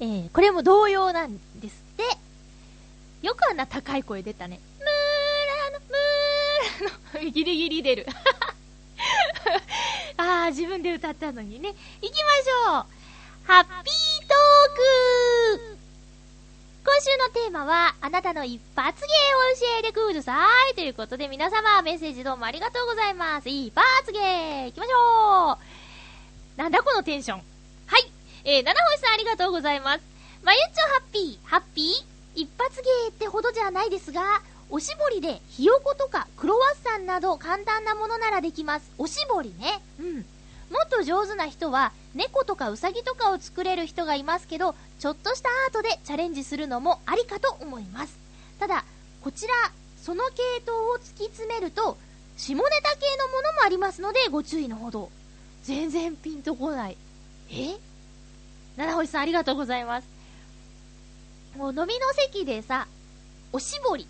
[0.00, 2.04] えー、これも同様なんですって。
[3.26, 4.60] よくあんな高い声出たね。
[4.78, 4.88] ムー
[5.70, 8.06] ラの、ムーラの、 ギリギリ出る。
[10.16, 11.74] あー、自分で歌ったのにね。
[12.00, 12.86] 行きましょう
[13.44, 13.74] ハッピー
[14.26, 14.36] トー
[15.68, 15.76] ク
[16.84, 19.08] 今週のテーマは、あなたの一発芸を
[19.56, 20.74] 教えてください。
[20.74, 23.48] ということで、皆様、メッセージどうもありがとうございます。
[23.48, 25.58] 一発芸行きましょう
[26.58, 27.51] なんだこのテンション。
[28.44, 30.00] えー、七星さんありがとうございます。
[30.42, 32.40] まゆっちょハッピー、ハッピー？
[32.40, 38.90] 一発芸ってほどじゃないですが、おしぼりでひよことかクロワッサンなど簡単なものならできます。
[38.98, 39.80] おしぼりね。
[40.00, 40.14] うん。
[40.16, 40.22] も
[40.84, 48.18] っと上手な人は猫とかウサギとかを作れる人がいますけど、ちょっとしたアートでチャレンジするのもありかと思います。
[48.58, 48.84] ただ、
[49.22, 49.54] こちら、
[50.02, 51.96] その系統を突き詰めると、
[52.36, 55.10] 下ネタ系のものもありますのでご注意のほど。
[55.62, 56.96] 全然ピンとこない。
[57.50, 57.76] え？
[58.76, 60.08] 七星さんありがとうございます。
[61.56, 62.86] もう飲みの席でさ、
[63.52, 64.06] おしぼり、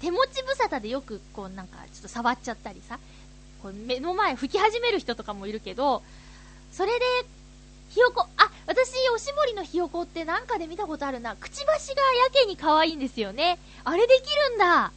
[0.00, 2.98] 手持ち無沙汰でよくこうなんかちょっと触っちゃったりさ、
[3.62, 6.02] こう目の前吹き始める人とかもいるけど、
[6.72, 7.04] それで、
[7.90, 11.36] ひよこ、あ、私、おしぼりのひよこってなんかで見たことあるな。
[11.36, 13.58] くちばしがやけに可愛いんですよね。
[13.84, 14.92] あれできるんだ。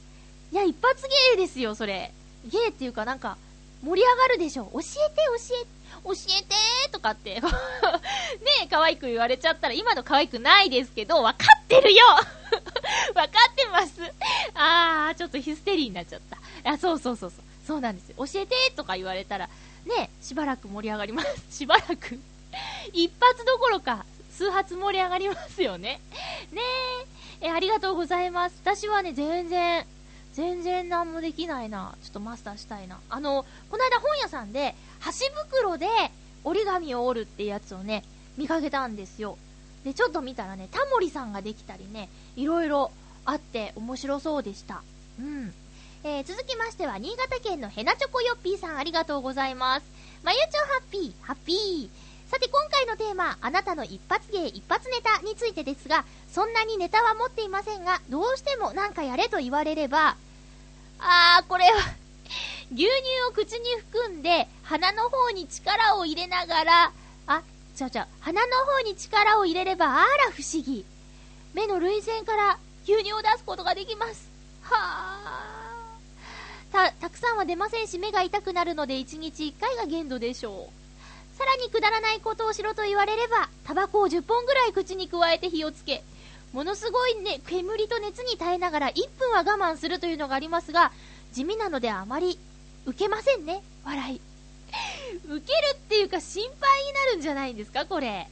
[0.52, 2.12] いや、一発芸ですよ、それ。
[2.46, 3.38] 芸っていうかなんか、
[3.84, 4.66] 盛り上がるでしょ。
[4.74, 4.90] 教えて、
[5.48, 5.68] 教えて、
[6.10, 7.48] 教えてーとかって ね
[8.64, 12.06] え、可愛く言われちゃったら、今の可愛くないですけど、わかってるよ
[13.16, 14.02] わかってます
[14.56, 16.22] あー、ちょっとヒステリーになっちゃっ
[16.64, 16.72] た。
[16.72, 17.44] あ、そうそうそうそう。
[17.66, 18.16] そうなんですよ。
[18.18, 19.48] 教えてとか言われたら、
[19.86, 21.46] ね、しばらく盛り上がります。
[21.56, 22.20] しばらく
[22.94, 26.00] 一発どころか、数発盛り上がりますよね。
[26.52, 26.62] ね
[27.42, 28.56] え、え、ありがとうございます。
[28.64, 29.86] 私はね、全然、
[30.34, 31.96] 全然何もできないな。
[32.04, 33.00] ちょっとマスターしたいな。
[33.10, 35.88] あの、この間本屋さんで、箸袋で
[36.44, 38.04] 折り紙を折るってやつをね、
[38.38, 39.38] 見かけたんですよ。
[39.84, 42.92] で、ちょっと見たらね、タモリさんができたりね、いろいろ
[43.26, 44.82] あって面白そうでした。
[45.20, 45.54] うん。
[46.04, 49.86] えー、続きましては、新潟県のヘナチョコヨッピーさんありがとうございます。
[50.24, 52.09] まゆちょハッピー、ハッピー。
[52.30, 60.16] さて今回のテーマ、あなたの一発芸一発ネタについてですが、そんなにネタは持っていませんが、どうしてもなんかやれと言われれば、
[61.00, 61.72] あー、これは
[62.72, 62.88] 牛乳
[63.30, 66.92] を口に含んで、鼻の方に力を入れながら、
[67.26, 67.42] あ、
[67.76, 70.86] ちゃちゃ、鼻の方に力を入れれば、あら不思議。
[71.56, 74.30] 目の涙腺から牛乳を出すことができます。
[74.62, 75.98] はあ。
[76.72, 80.79] た、たくさんは出ませんし、目が痛くなるので1日1回が限度でしょう。
[81.40, 86.04] さらにくだらないことをしろと言われれば、タバコを10本ぐらい口に加えて火をつけ、
[86.52, 90.92] ものすごいね、煙と熱に耐えながら1分は我慢するというのがありますが、
[91.32, 92.38] 地味なのであまり
[92.86, 94.22] 受けませんね、笑い。
[95.30, 98.28] 受けるっていうか心配になるんじゃないんですか、これ。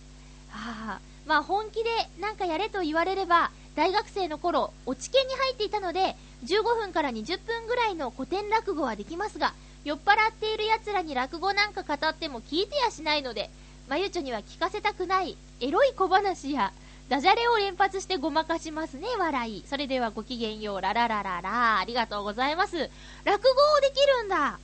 [0.50, 1.90] はあ、まあ本気で
[2.20, 9.54] なんかやれと言われれば、大学生の頃、落ち研に入っていたので、15分から20分ぐらいの古典落語はできますが、
[9.88, 13.50] 酔っ払っている奴らに落語なんか語っても聞いてやしないので、
[13.88, 16.74] まゆちょには聞かせたくないエロい小話や、
[17.08, 19.64] ダジャレを連発してごまかしますね、笑い。
[19.66, 22.76] それではごきげんよう、ラララララ、ありがとうございます。
[22.76, 24.60] 落語をできるんだ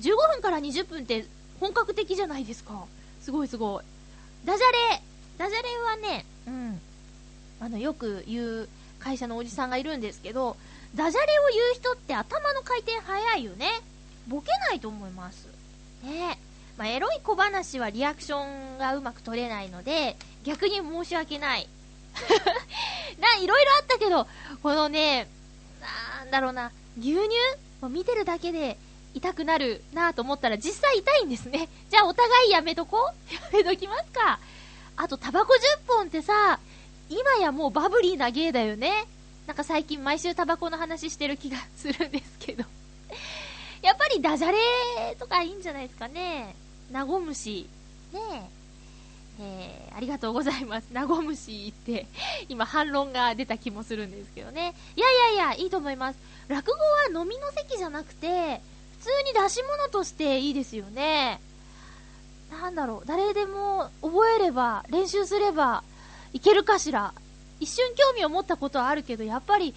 [0.00, 1.24] !15 分から20分って
[1.60, 2.84] 本格的じゃないですか。
[3.22, 3.84] すごいすごい。
[4.44, 5.02] ダジャレ、
[5.38, 6.80] ダジャレはね、うん、
[7.60, 10.56] あの、よく言う会社のおじさんがいるんですけど、
[10.96, 13.68] ダジャレを言う人って頭の回転早いよね。
[14.28, 15.48] ボケないと思います。
[16.02, 16.38] ね
[16.76, 21.68] まあ、エロい小話はリアクションがうまく取れないので、逆に申し訳ない。
[23.20, 24.26] な、いろいろあったけど、
[24.62, 25.28] このね、
[26.20, 27.28] なんだろうな、牛乳
[27.80, 28.76] も見てるだけで
[29.14, 31.68] 痛くなるなと思ったら実際痛いんですね。
[31.90, 34.40] じゃあお互いやめとこう やめときますか。
[34.96, 36.58] あとタバコ10本ってさ、
[37.08, 39.06] 今やもうバブリーな芸だよね。
[39.46, 42.64] なんか最近毎週タバコの話してる気がするんですけど
[43.84, 44.56] やっぱりダジャレ
[45.18, 46.56] とかいいんじゃないですかね。
[46.90, 47.68] ナゴムシ。
[48.14, 48.64] ねえ。
[49.40, 50.86] えー、ありがとうございます。
[50.90, 52.06] ナゴムシって、
[52.48, 54.74] 今反論が出た気もするんですけどね。
[54.96, 56.18] いやいやいや、いいと思います。
[56.48, 58.62] 落語は飲みの席じゃなくて、
[59.00, 61.40] 普通に出し物としていいですよね。
[62.50, 65.84] なんだろう、誰でも覚えれば、練習すれば、
[66.32, 67.12] いけるかしら。
[67.60, 69.74] 一瞬興味を持ったことはあるけど、やっぱり、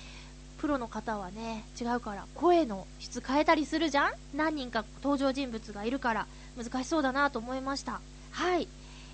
[0.57, 4.13] プロの方はね、違うから、声の質変えたりするじゃん？
[4.33, 8.01] 何人か登場人物がいるから、難しそうだなと思いました。
[8.31, 8.67] はい。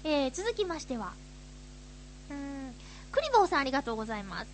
[0.04, 1.14] えー、続きましては、
[2.30, 2.74] うーん、
[3.12, 4.48] クリボーさんありがとうございます。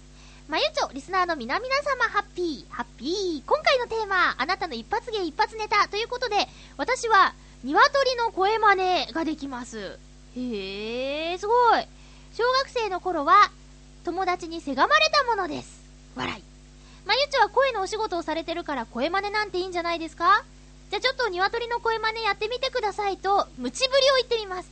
[0.47, 3.43] まゆちょ、リスナーの皆々様、ハッピー、ハッピー。
[3.45, 9.99] 今回のテーマ、あなたの一発芸一発ネタということで、私は、鶏の声真似ができます。
[10.35, 11.85] へー、すごい。
[12.33, 13.51] 小学生の頃は、
[14.03, 15.83] 友達にせがまれたものです。
[16.15, 16.43] 笑い。
[17.09, 20.45] まゆちは声のお仕事をされてるから声真似なんていいんじゃないですか？
[20.91, 24.69] じゃあちょっと鶏の声真似やってみてくださいと、ムチぶりを言ってみます。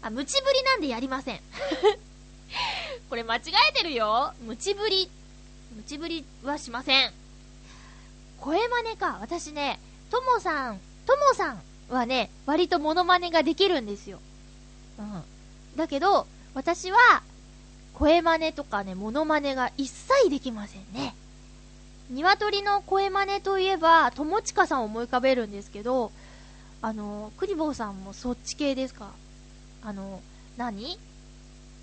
[0.00, 1.40] あ、ムチぶりなんでやりません。
[3.10, 4.32] これ間違えてるよ。
[4.42, 5.10] ムチぶり。
[5.74, 7.12] ムチぶりはしません。
[8.40, 9.18] 声真似か。
[9.20, 9.80] 私ね、
[10.12, 14.20] ともさん、ともさんはね、割とモノマネができるんですよ。
[15.00, 15.24] うん。
[15.74, 17.24] だけど、私は、
[17.94, 21.16] 声真似とかね、モノマネが一切できませんね。
[22.10, 26.12] 鶏の声真似といえば、友近さんを思い浮かべるんですけど、
[26.82, 29.10] あの、クリボーさんもそっち系ですか？
[29.82, 30.20] あの、
[30.58, 30.98] 何？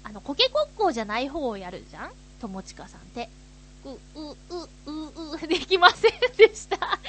[0.04, 2.12] あの、コケコッコーじゃない方をやるじゃん？
[2.40, 3.30] 友近さんって。
[3.84, 4.36] う、う、う、
[4.86, 7.00] う、う、 できませんでしたあ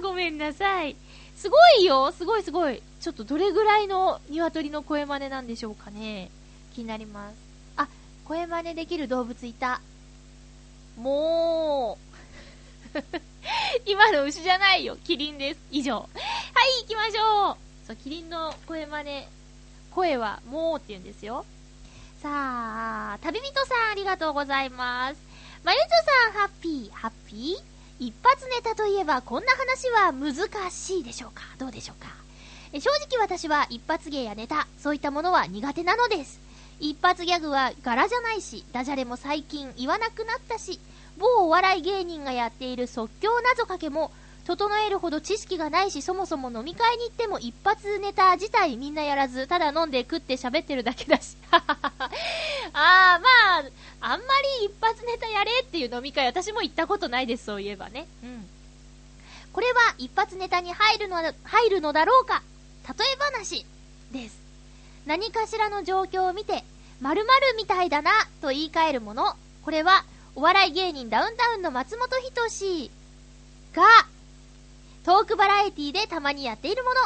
[0.00, 0.94] ー、ごめんなさい。
[1.34, 2.82] すごいよすごいすごい。
[3.00, 6.30] ちょっとどれぐらいの鶏の声真似なんでしょうかね
[6.74, 7.36] 気になります。
[7.76, 7.88] あ、
[8.26, 9.80] 声真似できる動物いた。
[10.96, 11.98] も
[12.94, 12.98] う、
[13.86, 14.96] 今の牛じゃないよ。
[15.04, 15.60] キリンです。
[15.70, 15.96] 以上。
[15.96, 17.56] はい、行きましょう。
[17.86, 19.26] そう、キリンの声真似。
[19.90, 21.44] 声は、もうって言うんですよ。
[22.22, 25.16] さあ、旅人さんありがとうございます。
[25.64, 25.86] まゆちょ
[26.32, 31.42] さん、ハッピー、ハッピー一発ネタといえばこんな話は難しいでしょうか？
[31.58, 32.08] どうでしょうか？
[32.72, 36.40] 正直私は一発芸やネタ、そういったものは苦手なのです。
[36.82, 40.80] 一発ギャグは柄じゃないし、ダジャレも最近言わなくなったし、
[41.16, 44.10] 某お笑い芸人がやっている即興謎かけも、
[44.44, 51.36] 整えるほど知識がないし、そもそも飲み会に行っても一発ネタ自体みんなやらず、ただ飲んで食って喋ってるだけだし。
[51.52, 53.28] ああ、ま
[53.60, 54.26] あ、あんま
[54.60, 58.08] り一発ネタやれっていう飲み会、私も行ったことないです、そういえばね。
[58.24, 58.48] うん。
[59.52, 62.42] これは一発ネタに入るの入るのだろうか
[62.88, 63.64] 例え話
[64.10, 64.42] です。
[65.06, 66.64] 何かしらの状況を見て、
[67.02, 69.34] 〇〇みたいだなと言い換えるもの。
[69.64, 70.04] これは、
[70.36, 72.92] お笑い芸人ダウンタウンの松本人志
[73.74, 73.82] が、
[75.04, 77.00] トークバラエティでたまにやっているもの。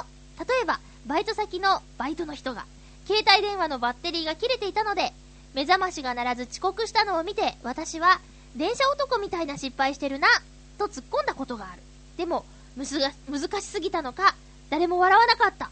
[0.45, 2.67] 例えば、バイト先のバイトの人が、
[3.07, 5.15] 携帯電話のバッテリーが切れていたので、
[5.55, 8.21] 目覚ましが鳴らず遅刻したのを見て、私は、
[8.55, 10.29] 電車男みたいな失敗してるな、
[10.77, 11.81] と突っ込んだことがある。
[12.19, 12.45] でも、
[12.77, 14.35] むすが、難しすぎたのか、
[14.69, 15.71] 誰も笑わなかった。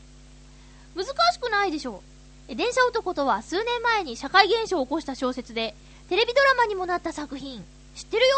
[0.96, 2.13] 難しくないでしょう。
[2.48, 5.74] 電車男とは数年前に社会現象を起こした小説で、
[6.08, 7.64] テレビドラマにもなった作品。
[7.94, 8.36] 知ってるよ？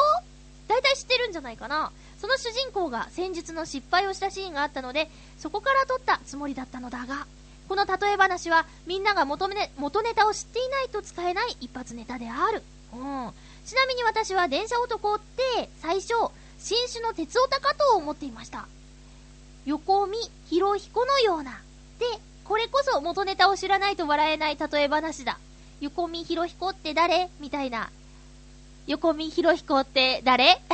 [0.68, 7.26] 大体知ってるんじゃないかなその主人公が戦術の失敗をしたシーンがあったので、そこから撮ったつもりだったのだが、
[7.68, 12.62] この例え話はみんなが元ネ元ネタを知っていないと使えない一発ネタである。
[12.92, 13.32] うん。
[13.64, 16.14] ちなみに私は電車男って最初、
[16.58, 18.66] 新種の鉄オタかと思っていました。
[19.66, 20.16] 横見、
[20.48, 21.60] 広彦のような。
[21.98, 22.06] で、
[22.48, 25.38] これこそ元ネタを知らないと笑えない例え話だ。
[25.80, 27.28] 横見広彦って誰？
[27.40, 27.90] みたいな。
[28.86, 30.60] 横見広彦って誰？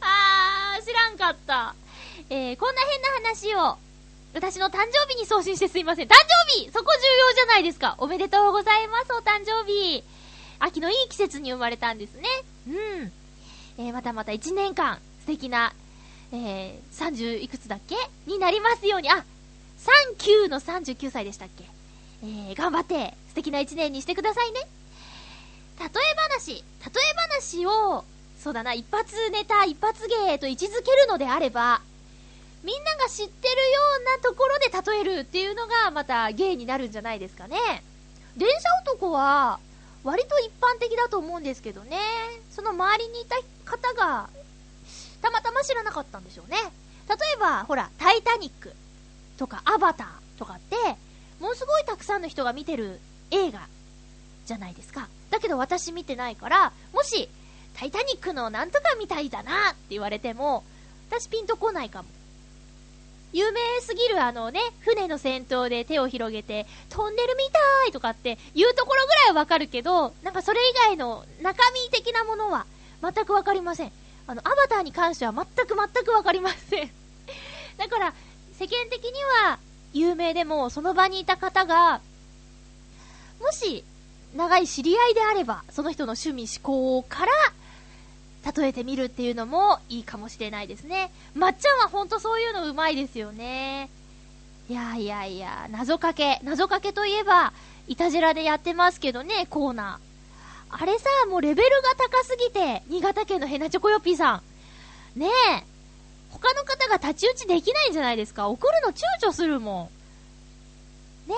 [0.00, 1.74] あー、知らんかった。
[2.30, 3.78] えー、こんな変な話を
[4.34, 6.06] 私の誕生日に送信してすいません。
[6.06, 6.10] 誕
[6.54, 7.94] 生日そこ重要じゃないですか。
[7.98, 10.04] おめでとうございます、お誕生日。
[10.58, 12.28] 秋のいい季節に生まれたんですね。
[12.68, 13.12] うん。
[13.78, 15.72] えー、またまた1年間、素敵な、
[16.32, 17.96] えー、30いくつだっけ？
[18.26, 19.10] になりますように。
[19.10, 19.24] あ、
[20.18, 21.64] 39の39歳でしたっけ？
[22.22, 24.60] えー、頑張って、素敵な1年にしてくださいね。
[25.78, 26.62] 例え話、例え
[27.16, 28.04] 話を、
[28.40, 31.80] そうだな、一発ネタ、一発芸と位置づけるのであれば、
[32.64, 37.56] みんなが知ってるようなところで例えるっていうのがまた芸になるんじゃないですかね。
[38.36, 39.60] 電車男は
[40.02, 41.96] 割と一般的だと思うんですけどね。
[42.50, 44.28] その周りにいた方が
[45.22, 46.56] たまたま知らなかったんでしょうね。
[47.08, 48.72] 例えば、ほら、タイタニック
[49.38, 50.76] とかアバターとかって、
[51.40, 53.00] ものすごいたくさんの人が見てる
[53.30, 53.66] 映画
[54.46, 55.08] じゃないですか。
[55.30, 57.28] だけど私見てないから、もし、
[57.74, 60.64] タイタニックのなんとかみたいだなって言われても、
[61.10, 62.08] 私ピンとこないかも。
[63.32, 72.66] 有名すぎるあのね、船の先頭で手を広げて、トンネルみたいとかって言うところぐらいはわかるけど、なんかそれ以外の中身的なものは
[73.02, 73.92] 全くわかりません。
[74.28, 76.90] あの、アバターに関しては全く全くわかりません。
[77.78, 78.14] だから、
[78.58, 79.12] 世間的に
[79.46, 79.58] は
[79.94, 82.00] 有名でも、その場にいた方が、
[83.40, 83.84] もし、
[84.36, 87.32] 長い知り合いであれば、その人の趣味思考から
[88.52, 91.10] 例えてみるっていうのもいいかもしれないですね。
[91.34, 93.88] まっちゃんはほんとそういうのうまいですよね。
[94.68, 96.38] いやいやいや、謎かけ。
[96.42, 97.54] 謎かけといえば、
[97.86, 100.07] いたじらでやってますけどね、コーナー。
[100.70, 104.42] あれさ、もうレベルが高すぎて、新潟県のヘナチョコヨッピーさ
[105.16, 105.18] ん。
[105.18, 105.64] ねえ。
[106.30, 108.48] 他の方が太刀打ちできないんじゃないですか？
[108.48, 109.90] 送るの躊躇するも
[111.26, 111.30] ん。
[111.30, 111.34] ね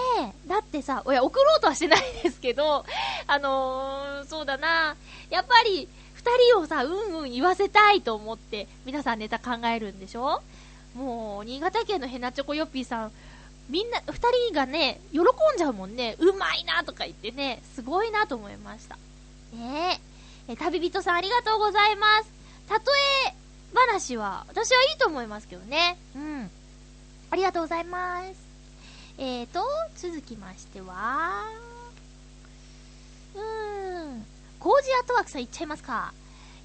[0.46, 0.48] え。
[0.48, 2.84] だってさ、いや、送ろうとはしてないですけど、
[3.26, 4.96] あのー、そうだな。
[5.30, 10.42] やっぱり、二人をさ、うんうん言わせたいと思って、皆さんネタ考えるんでしょ？
[10.94, 13.12] もう、新潟県のヘナチョコヨッピーさん、
[13.68, 14.14] みんな、二
[14.48, 15.24] 人がね、喜ん
[15.56, 16.16] じゃうもんね。
[16.18, 18.98] うまいなとか言ってね、すごいなと思いました。
[19.52, 20.00] ね
[20.48, 20.56] え。
[20.56, 22.30] 旅人さんありがとうございます。
[22.70, 22.76] 例
[23.28, 23.34] え
[23.74, 25.98] 話は、私はいいと思いますけどね。
[26.14, 26.50] うん。
[27.30, 28.34] ありがとうございます。
[29.18, 29.62] えーと、
[29.96, 31.44] 続きましては、
[33.34, 34.26] うーん。
[34.58, 36.12] コージアトワークさんいっちゃいますか。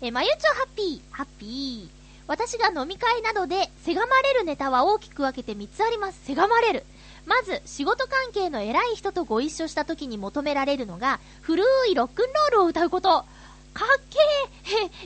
[0.01, 1.89] えまゆちょハッピー、ハッピー。
[2.27, 6.19] 私が飲み会などで、せがまれるネタは大きく分けて3つあります。
[6.25, 6.83] せがまれる。
[7.25, 13.25] まず、仕事関係の偉い人とご一緒した時に求められるのが、古いロックンロールを歌うこと。
[13.73, 14.17] かっけ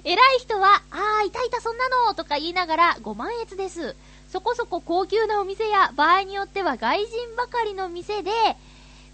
[0.06, 3.96] え偉い人は、あー、いたいたそんなのとか言いながら、ご満悦です。
[4.32, 8.32] そこそこ高級なお店や、場合によっては外人ばかりの店で、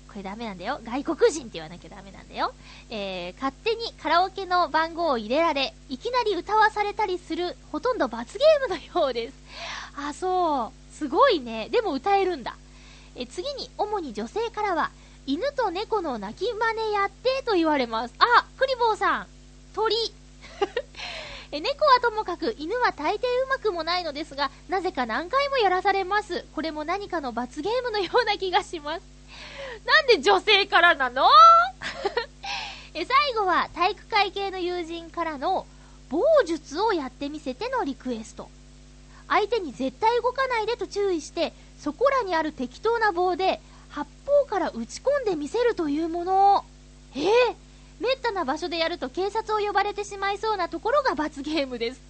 [0.10, 0.80] これダメなんだよ。
[0.84, 2.54] 外国人って言わなきゃダメなんだよ。
[2.90, 9.34] えー、勝手にカラオケの番号を入れられ、いきなり歌わされたりする、ほとんど罰ゲームのようです。
[9.96, 10.94] あ、そう。
[10.94, 11.70] すごいね。
[11.70, 12.56] でも歌えるんだ。
[13.16, 14.92] え、次に、主に女性からは、
[15.26, 18.14] 犬と猫の鳴き真似やってと言われます。
[18.20, 19.28] あ、クリボーさん。
[19.74, 19.96] 鳥。
[21.52, 26.46] え猫はともかく犬は大抵うまくもないのですが、なぜか何回もやらされます。
[26.54, 29.04] これも何かの罰ゲームのような気がします。
[29.86, 31.30] なんで女性からなの？
[32.94, 35.66] え最後は体育会系の友人からの
[36.10, 38.50] 棒術をやってみせてのリクエスト。
[39.28, 46.66] 相手に絶対動かないでと注意して、そこらにある適当な棒で八方から打ち込んでみせるというもの。
[47.16, 47.24] えー、
[48.00, 52.02] めったな場所でやると警察を呼ばれてしまいそうなところが罰ゲームです。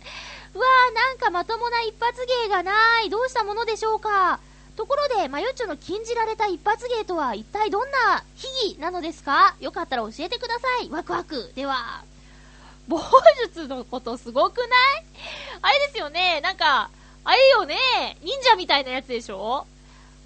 [0.53, 3.09] うわー、なんかまともな一発芸がない。
[3.09, 4.39] どうしたものでしょうか
[4.78, 10.89] ところで、マヨッチョの禁じられた一発芸とは一体どんな秘技なのですかよかったら教えてください。
[10.89, 11.51] ワクワク。
[11.55, 12.03] では、
[12.88, 12.99] 棒
[13.43, 14.70] 術のことすごくない？
[15.61, 16.89] あれですよね、なんか、
[17.26, 17.76] あれよね、
[18.21, 19.65] 忍者みたいなやつでしょ？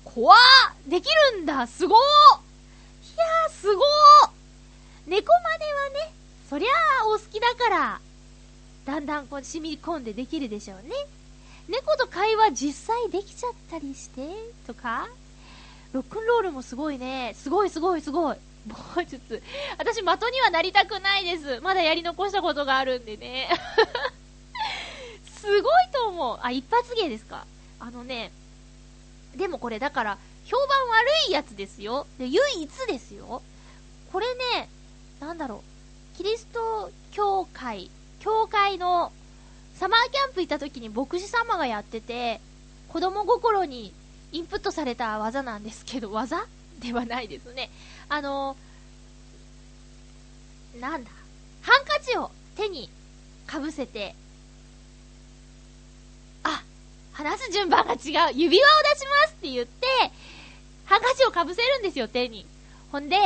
[0.04, 0.36] 怖
[0.88, 4.30] できるんだすごいやー、すごー
[5.08, 6.14] 猫真似はね、
[6.50, 6.70] そりゃ
[7.04, 8.00] あお好きだから、
[8.86, 10.94] だんだんこう染み込んでできるでしょうね。
[11.68, 14.22] 猫と会話実際できちゃったりして、
[14.68, 15.08] とか、
[15.94, 17.36] ロックンロールもすごいね。
[17.38, 18.38] すごいすごいすごい。
[18.68, 19.42] 棒術。
[19.78, 21.62] 私、的にはなりたくないです。
[21.62, 23.50] まだやり残したことがあるんでね。
[25.42, 26.40] すごいと思う。
[26.42, 27.46] あ、一発芸ですか？
[27.80, 28.32] あのね、
[29.36, 32.08] でもこれだから、評判悪いやつですよ。
[32.18, 33.42] で、唯一ですよ。
[34.12, 34.26] これ
[34.58, 34.70] ね、
[35.20, 35.64] なんだろ
[36.14, 36.18] う。
[36.18, 39.12] キリスト教会、教会の
[39.76, 42.42] サマーキャンプ行った時に牧師様がやってて、
[42.90, 43.94] 子供心に
[44.32, 46.46] インプットされた技なんですけど、 技？
[46.80, 47.70] ではないですね。
[48.10, 48.58] あの、
[50.80, 51.12] なんだ、
[51.62, 52.90] ハンカチを手に
[53.48, 54.16] かぶせて、
[57.20, 58.00] 話す順番が違う、
[58.34, 59.88] 指輪を出しますって言って、
[60.86, 62.46] ハンカチをかぶせるんですよ、手に。
[62.94, 63.18] ほんで、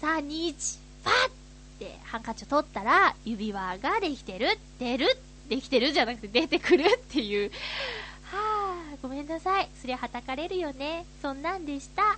[0.00, 1.30] 3、2、1、パッっ
[1.78, 5.18] てハンカチを取ったら、指輪ができてる、出る、
[5.50, 7.50] できてるじゃなくて出てくるっていう。
[8.32, 9.68] はぁ、ごめんなさい。
[9.78, 11.04] そりゃはたかれるよね。
[11.20, 12.16] そんなんでした。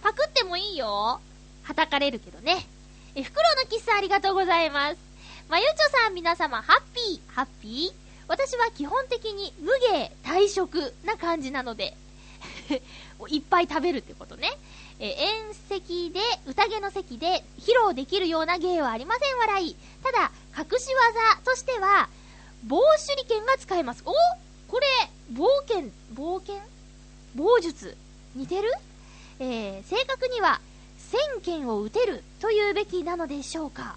[0.00, 1.20] パクってもいいよ。
[1.64, 2.64] はたかれるけどね。
[3.16, 4.96] え、袋のキスありがとうございます。
[5.48, 11.96] まゆちょさん皆様、ハッピー、ハッピー私は基本的に無芸、退職な感じなので
[13.28, 14.56] いっぱい食べるってことね。
[15.00, 19.76] え遠席で、宴の席で披露できるような芸はありません笑い。
[20.04, 22.08] ただ、隠し技としては、
[22.68, 24.04] 棒手裏剣が使えます。
[24.06, 24.12] お
[24.68, 24.86] これ、
[25.32, 26.60] 冒険、冒険？
[27.34, 27.96] 棒術？
[28.36, 28.72] 似てる？
[29.40, 30.60] えー、正確には、
[31.36, 33.96] 1000剣を打てるというべきなのでしょうか。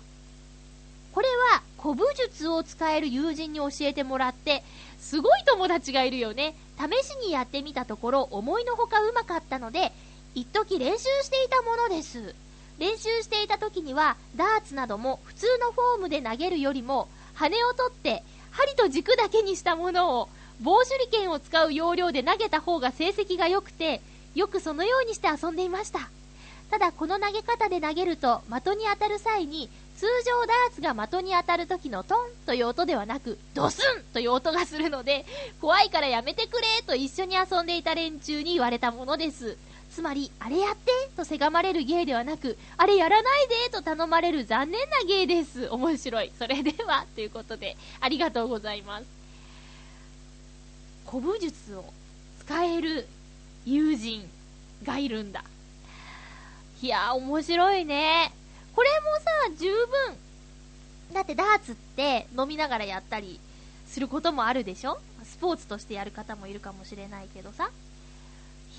[1.14, 4.64] これは、古武術を使える友人に教えてもらって、
[5.00, 6.56] すごい友達がいるよね。
[6.78, 9.92] 試しにやってみたところ、思いのほかうまかったので、
[10.34, 12.34] 一時練習していたものです。
[12.80, 20.30] 練習していた時には、ダーツなども普通のフォームで投げるよりも、羽を取って、針と軸だけにしたものを、
[20.62, 24.02] 棒手裏剣を使う要領で投げた方が成績が良くて、
[24.34, 26.10] よくそのようにして遊んでいました。
[26.72, 29.70] ただこの投げ方で投げると的に当たる際に
[30.04, 35.26] 通常ダーツが的に当たる時のトンという音ではなくドスンという音がするので
[35.62, 39.58] 怖いからやめてくれと一緒に遊んでいた連中に言われたものです。
[39.96, 45.70] つまり、あれやってとせがまれる芸ではなく、あれやらないでと頼まれる残念な芸です。
[45.70, 46.32] 面白い。
[46.40, 49.06] それでは、ということで、ありがとうございます。
[51.06, 51.86] 古武術を
[52.40, 53.08] 使える
[53.68, 54.28] 友人
[54.84, 55.44] がいるんだ。
[56.82, 58.34] いやー、面白いね。
[58.76, 60.18] これもさ、十分。
[61.14, 63.40] だってダーツって飲みながらやったり
[63.88, 65.00] することもあるでしょ？
[65.24, 67.70] スポーツとしてやる方もいるかもしれないけどさ。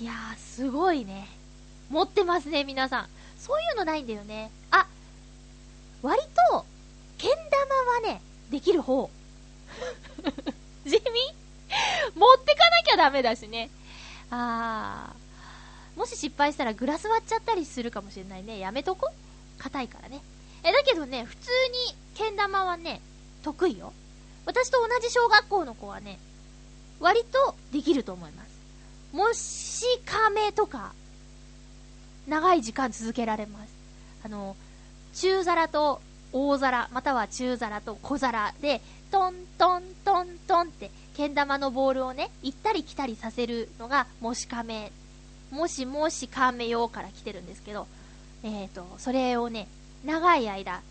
[0.01, 1.27] いやー、すごいね。
[1.89, 3.07] 持ってますね、皆さん。
[3.39, 4.51] そういうのないんだよね。
[4.71, 4.85] あ、
[6.01, 6.21] 割
[6.51, 6.65] と、
[7.17, 7.39] けん玉
[8.09, 8.21] はね、
[8.51, 9.09] できる方。
[10.85, 11.01] 地味？
[12.15, 13.69] 持ってかなきゃダメだしね。
[14.29, 15.99] あー。
[15.99, 18.59] もし失敗したらグラス割っちゃったりするかもしれないね。
[18.59, 19.09] やめとこ
[19.57, 20.21] 硬いからね。
[20.63, 21.49] え、だけどね、普通
[21.89, 23.01] にけん玉はね、
[23.43, 23.93] 得意よ。
[24.45, 26.19] 私と同じ小学校の子はね、
[26.99, 28.49] 割とできると思います。
[29.15, 30.93] もし亀とか、
[32.27, 33.73] 長い時間続けられます。
[34.23, 34.55] あの、
[35.13, 36.01] 中皿と
[36.31, 38.81] 大皿、または中皿と小皿で、
[39.11, 44.91] トントントントンって、けん玉のボールをね、行ったり来たりさせるのが、もし亀、
[45.51, 47.87] もしもし亀用から来てるんですけど、
[48.45, 49.67] えっ、ー、と、それをね、
[50.05, 50.83] 長い間、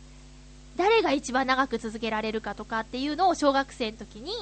[0.76, 4.32] 誰が一番長く続けられるかとかっていうのを小学生の時に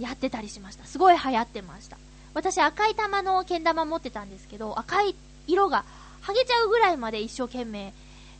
[0.00, 0.86] やってたりしました。
[0.86, 1.98] すごい流行ってました。
[2.32, 5.14] 私赤い玉のけん玉持ってたんですけど、赤い
[5.46, 5.84] 色が
[6.22, 7.92] 剥げちゃうぐらいまで一生懸命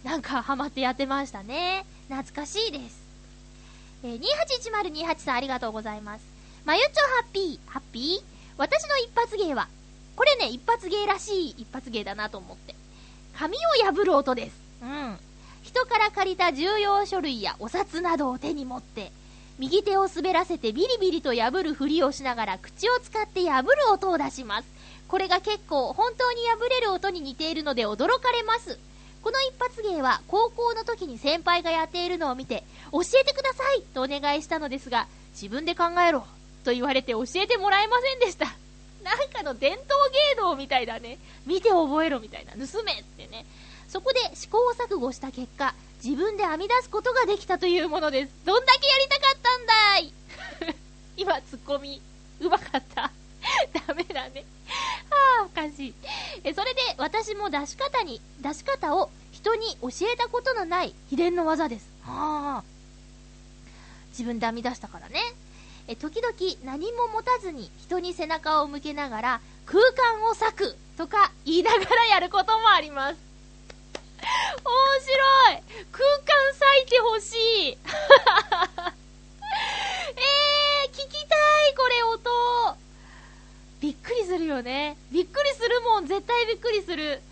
[0.03, 1.85] なんかハマってやってましたね。
[2.09, 3.03] 懐かしいです。
[4.03, 6.25] えー、281028さんありがとうございます。
[6.65, 8.23] まゆちょハッピー、ハッピー？
[8.57, 9.69] 私の一発芸は、
[10.17, 12.78] これね、一発芸らしい一発芸だなと思って。
[13.39, 14.57] 紙を破る音です。
[14.83, 15.17] うん。
[15.63, 19.13] 人から借りた重要書類やお札などを手に持って、
[19.61, 24.69] 右手を滑らせてビリビリと破るふりをしながら口を使って破る音を出します。
[25.07, 28.77] これが結構本当に破れる音に似ているので驚かれます。
[29.23, 36.27] この一発芸は高校の時に先輩がやっているのを見て、教えてくださいとお願いしたのですが、自分で考えろ
[36.65, 38.47] と言われて教えてもらえませんでした。
[39.09, 39.87] なんかの伝統
[40.37, 41.17] 芸能みたいだね。
[41.47, 42.53] 見て覚えろみたいな。
[42.53, 43.47] 盗めってね。
[43.89, 48.33] そこで試行錯誤した結果、自分で編み出すことができたというものです。
[48.45, 50.13] どんだけやりたかったんだい
[51.17, 52.03] 今、ツッコミ、
[52.41, 53.11] うまかった。
[53.87, 54.45] ダメだね。
[55.09, 55.95] はあ、おかしい。
[56.45, 61.89] え、それで、私も出し方に、出し方を人に教えたことのない秘伝の技です。
[62.03, 62.65] はあ。
[64.11, 65.21] 自分で編み出したからね。
[65.89, 66.35] え、時々
[66.65, 73.17] 何も持たずに人に背中を向けながら空間を割くとか言いながらやることもあります。
[74.21, 74.27] 面
[75.01, 75.15] 白
[75.53, 77.37] い空間割いてほし
[77.71, 77.79] い
[80.13, 81.37] えー、聞きた
[81.69, 82.77] いこれ音
[83.81, 84.99] びっくりするよね。
[85.11, 87.23] びっくりするもん、絶対びっくりする。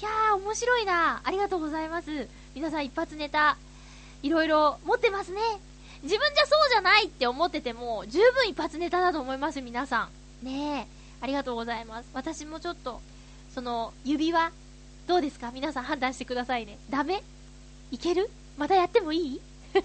[0.00, 2.28] いやー、面白いなありがとうございます。
[2.54, 3.56] 皆さん一発ネタ、
[4.22, 5.40] いろいろ持ってますね。
[6.02, 10.08] 自分じゃそうじゃないって思ってても、十分一発ネタだと思います、皆さ
[10.42, 10.46] ん。
[10.46, 12.08] ねえ、ありがとうございます。
[12.14, 13.00] 私もちょっと、
[13.54, 14.50] その、指輪、
[15.06, 15.50] どうですか？
[15.52, 16.78] 皆さん判断してくださいね。
[16.90, 17.22] ダメ？
[17.90, 18.30] いける？
[18.58, 19.40] またやってもいい？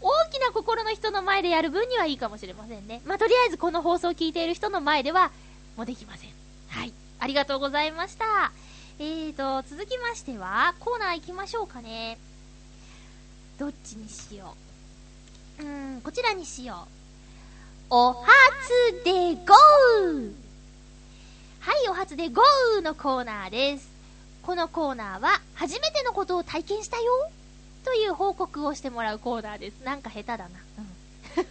[0.00, 3.00] 大きな心の人の前でやる分にはいいかもしれませんね。
[3.06, 5.30] まあ、とりあえずこの放送を聞いている人の前では、
[5.76, 6.30] もうできません。
[6.68, 6.92] はい。
[7.20, 8.52] ありがとうございました。
[8.98, 12.18] えーと、続きましては、コーナー行きましょうかね。
[13.58, 14.56] どっちにしよ
[15.60, 15.62] う。
[15.62, 16.88] うーん、こちらにしよう。
[17.90, 18.28] お初
[19.04, 19.12] で
[19.46, 20.32] ゴー
[21.60, 23.88] はい、お初でゴーのコーナーです。
[24.42, 27.30] このコーナーは、初めてのことを体験したよ
[27.84, 29.80] という報告をしてもらうコーナーです。
[29.84, 30.44] なんか下手だな。
[30.46, 30.88] うん。
[31.36, 31.48] えー、行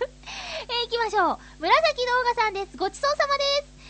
[0.89, 1.39] きましょう。
[1.59, 2.77] 紫動画さんです。
[2.77, 3.43] ごちそうさまで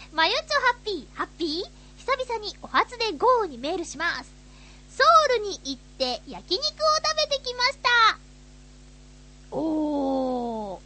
[0.10, 0.14] す。
[0.14, 1.70] まゆっちょハッピー、ハッピー？
[1.98, 4.43] 久々にお初でゴーにメールします。
[4.96, 5.04] ソ
[5.36, 8.18] ウルに行って焼肉を食べてきました。
[9.52, 10.80] おー。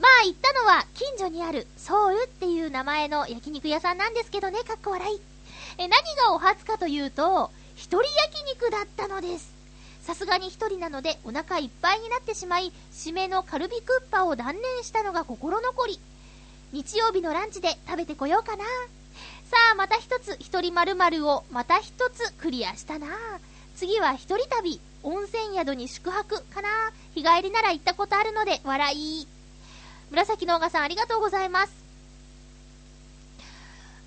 [0.00, 5.20] まあ行ったのは近所にあるソウルっていう名前の焼肉屋さんなんですけどね、かっこ笑い。
[5.78, 9.52] え、何がお初かというと、一人焼肉だったのです。
[10.02, 16.00] さすがに一人なのでお腹いっぱいになってしまい、締めのカルビクッパを断念したのが心残り。
[16.72, 18.64] 日曜日のランチで食べてこようかな。
[19.48, 23.06] さあ、また一つ、一人〇〇をまた一つクリアしたな。
[23.76, 26.68] 次は一人旅、温泉宿に宿泊かな。
[27.14, 29.26] 日帰りなら行ったことあるので、笑い。
[30.10, 31.72] 紫のおがさんありがとうございます。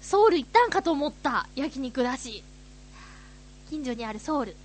[0.02, 2.44] ソウル行ったんかと思った焼肉だし。
[3.72, 4.56] 近所にあるソウル。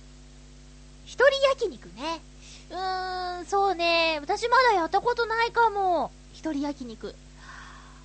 [1.05, 2.21] 一人焼肉ね。
[2.69, 4.19] うーん、そうね。
[4.21, 6.11] 私まだやったことないかも。
[6.33, 7.15] 一人焼肉。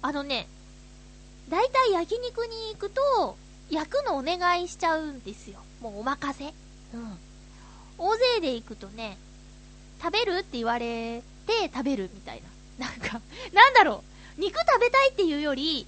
[0.01, 0.49] あのね、
[1.53, 3.36] だいたい焼肉に行くと、
[3.68, 5.59] 焼くのお願いしちゃうんですよ。
[5.82, 6.46] もうお任せ。
[6.46, 6.48] う
[6.96, 7.18] ん。
[7.98, 9.18] 大勢で行くとね、
[10.03, 12.42] 食べるって言われて食べるみたい
[12.78, 12.86] な。
[12.86, 13.20] なんか、
[13.53, 14.03] なんだろ
[14.38, 14.40] う。
[14.40, 15.86] 肉食べたいっていうより、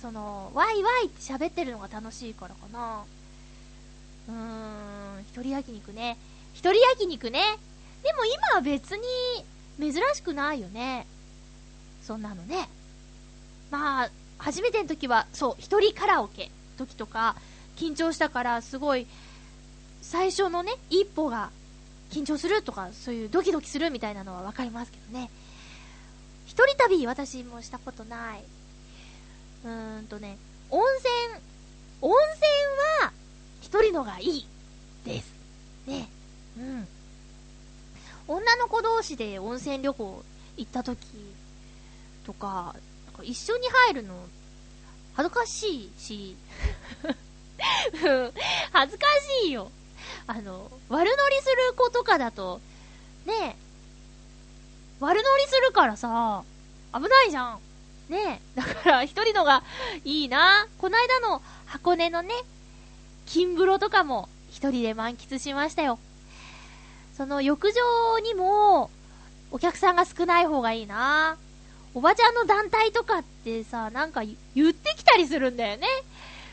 [0.00, 3.04] その、ワイワイって喋ってるのが楽しいからかな。
[4.30, 4.34] うー
[5.18, 6.16] ん、一人焼肉ね。
[6.54, 7.42] 一人焼肉ね。
[8.02, 9.02] でも今は別に
[9.78, 11.06] 珍しくないよね。
[12.02, 12.70] そんなのね。
[13.70, 14.10] まあ、
[14.44, 17.34] 初めての時は、そう、一人カラオケ時とか、
[17.76, 19.06] 緊張したから、すごい、
[20.02, 21.50] 最初のね、一歩が
[22.10, 25.30] 緊張するとか、そういうドキドキするみたいなのはわかりますけどね。
[26.44, 28.44] 一人旅、私もしたことない。
[29.64, 30.36] うーんとね、
[30.68, 31.42] 温泉、
[32.02, 33.12] 温泉は、
[33.62, 34.46] 一人のがいい。
[35.06, 35.32] です。
[35.86, 36.10] ね。
[36.58, 36.86] うん。
[38.28, 40.22] 女の子同士で温泉旅行
[40.58, 40.98] 行った時
[42.26, 44.14] とか、なんか一緒に入るの、
[45.14, 46.36] 恥ずかしいし、
[48.72, 49.06] 恥ずか
[49.42, 49.70] しいよ。
[50.26, 52.60] あの、悪乗りする子とかだと、
[53.26, 53.56] ねえ、
[55.00, 56.42] 悪乗りするからさ、
[56.92, 57.58] 危ないじゃん。
[58.08, 59.62] ねえ、だから一人のが
[60.04, 60.66] いいな。
[60.78, 62.34] こないだの箱根のね、
[63.26, 65.98] 金風呂とかも一人で満喫しましたよ。
[67.16, 68.90] その浴場にも、
[69.50, 71.36] お客さんが少ない方がいいな。
[71.94, 74.22] おばちゃんの団体とかってさ、なんか
[74.54, 75.86] 言ってきたりするんだよね。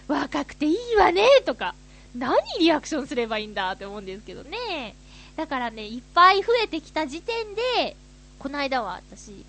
[0.07, 1.73] 若くていいわね、とか。
[2.15, 4.95] 何リアクションすればいいんだって思うんですけどね。
[5.35, 7.95] だからね、いっぱい増えてきた時点で、
[8.37, 9.45] この間は私、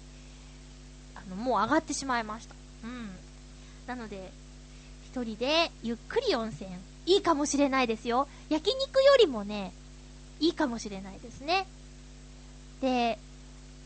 [1.14, 2.54] あの、もう上がってしまいました。
[2.84, 3.10] うん。
[3.86, 4.32] なので、
[5.04, 6.70] 一人でゆっくり温泉
[7.04, 8.28] いいかもしれないですよ。
[8.48, 9.72] 焼肉よりもね、
[10.40, 11.66] いいかもしれないですね。
[12.80, 13.18] で、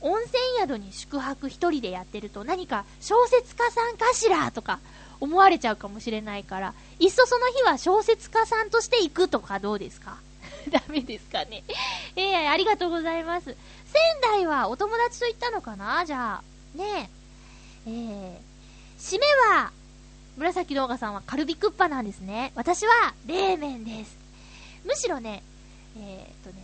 [0.01, 4.79] 温泉宿に宿泊一人でやってると何か小説家さんかしらとか
[5.21, 10.19] 思われちゃうかもしれないから、いっそその日は小説家さんとして行くとかどうですか？
[10.71, 11.65] ダメですかね？
[12.17, 13.47] ええー、ありがとうございます。
[13.47, 13.55] 仙
[14.23, 16.05] 台はお友達と行ったのかな？
[16.05, 16.43] じゃ
[16.75, 16.77] あ。
[16.79, 17.11] ね
[17.87, 17.91] え。
[17.91, 18.37] えー、
[18.99, 19.27] 締め
[19.57, 19.71] は、
[20.37, 22.53] 紫動画さんはカルビクッパなんですね。
[22.55, 24.17] 私は冷麺です。
[24.85, 25.43] むしろね、
[25.97, 26.63] えー、っとね、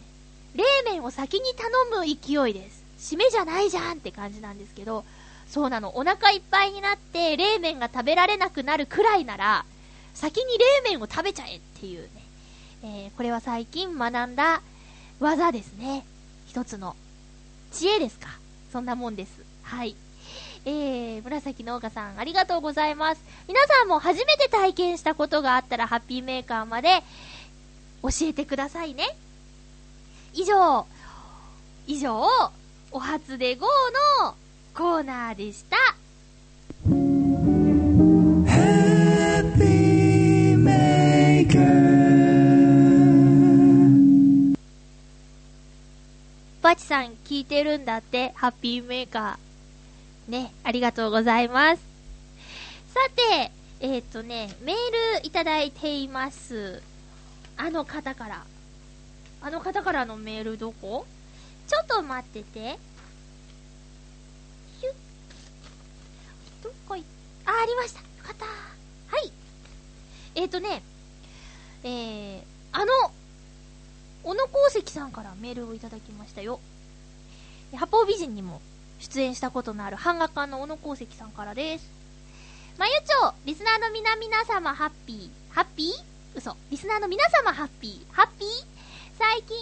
[0.55, 2.82] 冷麺を先に頼む勢いです。
[3.03, 5.05] 締めじゃないじゃんって感じなんですけど、
[5.49, 9.65] そうなの、お腹いっぱいになって冷麺が食べられなくなるくらいなら、
[10.15, 12.09] 先に冷麺を食べちゃえっていうね、
[12.85, 14.63] えー、これは最近学んだ
[15.21, 16.07] 技ですね。
[16.47, 16.97] 一つの
[17.73, 18.29] 知恵ですか。
[18.73, 19.43] そんなもんです。
[19.63, 19.97] はい。
[20.65, 23.23] えー、紫農家さん、ありがとうございます。
[23.49, 27.03] 皆さんも初めて体験したことがあったら、ハッピーメーカーまで
[28.03, 29.17] 教えてくださいね。
[30.35, 30.87] 以上、
[31.87, 32.25] 以上、
[32.95, 33.67] お初で GO
[34.21, 34.35] の
[34.75, 35.77] コーナーでした。
[46.61, 50.31] バチさん聞いてるんだって、ハッピーメーカー。
[50.31, 51.83] ね、ありがとうございます。
[52.93, 56.83] さて、えっ、ー、とね、メールいただいています。
[57.57, 58.45] あの方から。
[59.41, 61.07] あの方からのメールどこ？
[61.73, 62.79] ちょっと待ってて。
[64.83, 64.93] ひゅ
[66.63, 67.05] どこい、
[67.47, 68.01] あ、ありました。
[68.01, 68.45] よかった。
[68.45, 68.53] は
[69.23, 69.33] い。
[70.35, 70.83] えっ、ー、とね、
[71.83, 72.43] えー、
[72.73, 72.93] あの、
[74.23, 76.61] 小野功石さんからメールをいただきましたよ。
[77.75, 78.61] 八方美人にも
[78.99, 81.91] 出演したことのある版画家の小野功石さんからです。
[82.77, 86.39] まゆちょ、リスナーの皆々様ハッピー、ハッピー？
[86.39, 86.55] 嘘。
[86.71, 88.49] リスナーの皆様ハッピー、ハッピー？
[89.19, 89.57] 最近、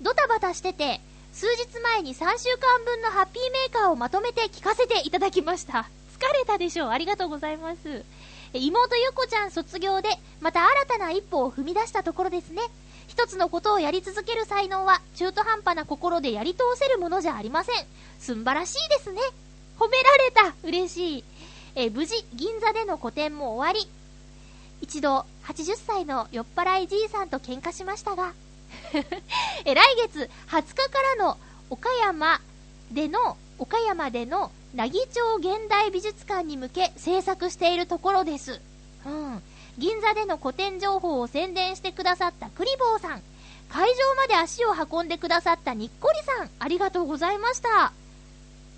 [0.00, 1.00] ドタバタしてて、
[1.36, 5.86] 数日前に3週間分のハッピーメーカーをまとめて聞かせていただきました。
[6.18, 6.88] 疲れたでしょう。
[6.88, 8.04] ありがとうございます。
[8.54, 10.08] 妹ゆこちゃん卒業で、
[10.40, 12.62] また新たな一歩を踏み出したところですね。
[13.06, 17.84] 一つのことをやり続ける才能は中途半端な心でやり通せるものじゃありません。
[18.18, 19.20] すんばらしいですね。
[19.78, 21.24] 褒められた嬉しい。
[21.74, 23.86] え無事、銀座での個展も終わり。
[24.80, 28.32] 一度、80歳の酔っ払いじいさんと喧嘩しましたが、
[29.64, 31.38] え来月20日からの
[31.70, 32.40] 岡山
[32.92, 38.60] での、岡山での奈義町現代美術館に向け制作しているところです。
[39.04, 39.42] うん。
[39.78, 43.22] 銀座での個展情報を宣伝してくださったクリボーさん、
[43.68, 47.92] 会場まで足を運んでくださったにっこりさん、ありがとうございました。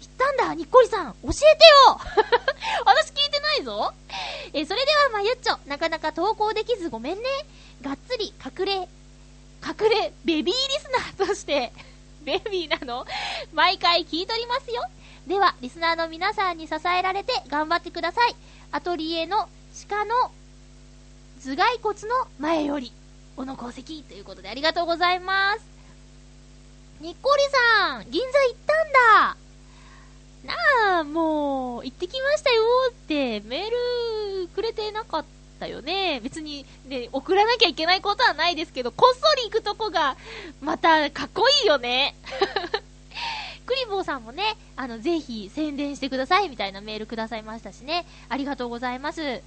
[0.01, 1.43] 行ったんだ、にっこりさん、教えて
[1.89, 2.01] よ
[2.87, 3.93] 私聞いてないぞ
[4.53, 7.25] え、それではまゆっちょ、なかなか投稿できずごめんね。
[7.83, 8.89] がっつり隠れ、
[9.67, 11.73] 隠れ、ベビーリスナーとして
[12.25, 13.07] ベビーなの？
[13.53, 14.83] 毎回聞いとりますよ。
[15.27, 18.35] では、リスナーの皆さんに支えられて頑張ってください。
[18.73, 19.49] アトリエの
[19.89, 20.33] 鹿の
[21.41, 22.93] 頭蓋骨の前より、
[23.37, 25.61] 小野功石ということでありがとうございます。
[27.01, 27.43] にっこり
[27.79, 29.37] さん、銀座行ったんだ。
[30.45, 33.71] なあ、もう、行ってきましたよってメー
[34.43, 35.25] ルくれてなかっ
[35.59, 36.21] たよね。
[36.21, 40.17] 別に、ね、送らなきゃいけないことはないですけど、こっそり行くとこが、
[40.61, 42.15] また、かっこいいよね。
[43.67, 48.07] クリボーさんもね、あの、ぜひ宣伝してくださいみたいなメールくださいましたしね。
[48.29, 49.43] ありがとうございます。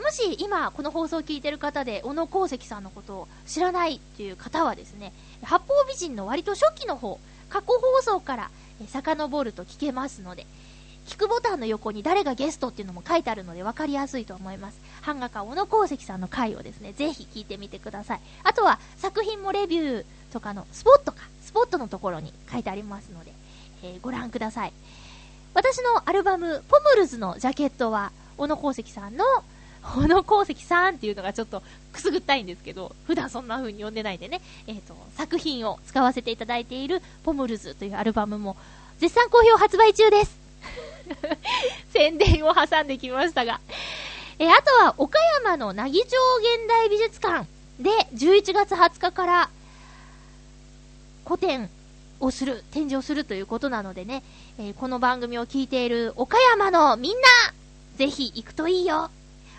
[0.00, 5.12] もし今この放送を聞いてる方で小野功石さんのことを知らないっていう方はですね
[5.42, 7.18] 八方美人の割と初期の方
[7.48, 8.50] 過去放送から
[8.86, 10.46] 遡ると聞けますので
[11.06, 14.78] 聞くボタンの横に誰がゲストっていうのも書いてあるので分かりやすいと思います。
[15.08, 18.20] 版画家小野功石さんの回をですね、ぜひ聞いてみてください。
[18.44, 23.32] あとは作品もレビューとかのスポットか、スポットのところに書いてありますので、
[23.82, 24.72] えー、ご覧ください。
[25.54, 29.24] 私のアルバム、ポムルズのジャケットは、小野功石さんの
[29.82, 38.56] 小野功石さんっていうのがちょっとくすぐったいんですけど、普段そんな風に呼んでないでね、えっ、ー、と、作品を使わせていただいているポムルズというアルバムも
[38.98, 40.38] 絶賛好評発売中です。
[41.94, 43.58] 宣伝を挟んできましたが。
[44.40, 46.16] えあとは、岡山の奈義町
[46.56, 47.46] 現代美術館
[47.80, 49.50] で11月20日から
[51.24, 51.68] 古典
[52.20, 54.22] をする、展示をするということなのでね、
[54.58, 57.20] えー、この番組を聞いている岡山のみんな
[57.96, 59.10] ぜひ行くといいよ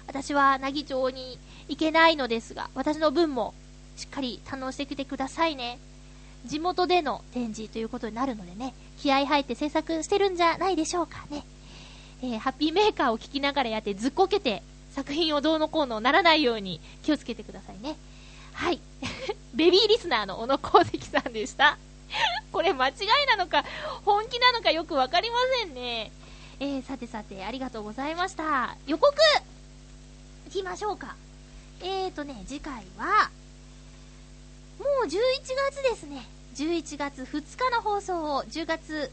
[0.08, 3.54] 私は奈義町に行けないのですが、私の分も
[3.98, 5.78] しっかり堪能してきてくださいね。
[6.46, 11.44] 地元での展示ということになるのでね、気合入って制作してるんじゃないでしょうかね。
[12.22, 14.62] えー、ハッピーメーカーを聞きながらやってずっこけて
[14.92, 17.96] 作品をどうのこうのならないように気をつけてくださいね。
[18.54, 18.82] はい。
[19.54, 21.78] ベビーリスナーの小野功石さんでした。
[22.52, 22.96] これ間違い
[23.28, 23.64] なのか、
[24.04, 26.12] 本気なのかよくわかりませんね。
[26.60, 28.76] えー、さてさて、ありがとうございました。
[28.86, 29.14] 予告
[30.48, 31.16] 行きましょうか。
[31.82, 33.30] えーとね、次回は、
[34.80, 35.10] もう11
[35.72, 36.28] 月ですね。
[36.56, 39.12] 11月2日の放送を10月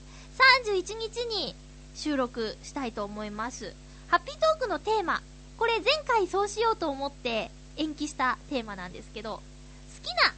[0.66, 1.54] 31日に
[1.96, 3.74] 収録したいと思います。
[4.08, 5.22] ハッピートークのテーマ、
[5.58, 9.42] これ前回そうしようと思って延期したテーマなんですけど、好
[10.02, 10.34] きな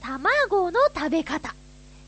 [0.00, 1.54] 卵の食べ方。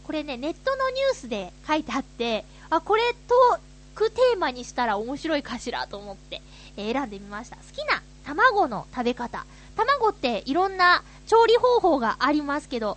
[0.05, 3.59] これね、ネットのニュースで書いてあって、あ、これと、
[3.95, 6.41] くテーマにしたら面白いかしらと思って、
[6.77, 7.57] えー、選んでみました。
[7.57, 9.45] 好きな卵の食べ方。
[9.77, 12.97] 卵っていろんな調理方法がありますけど、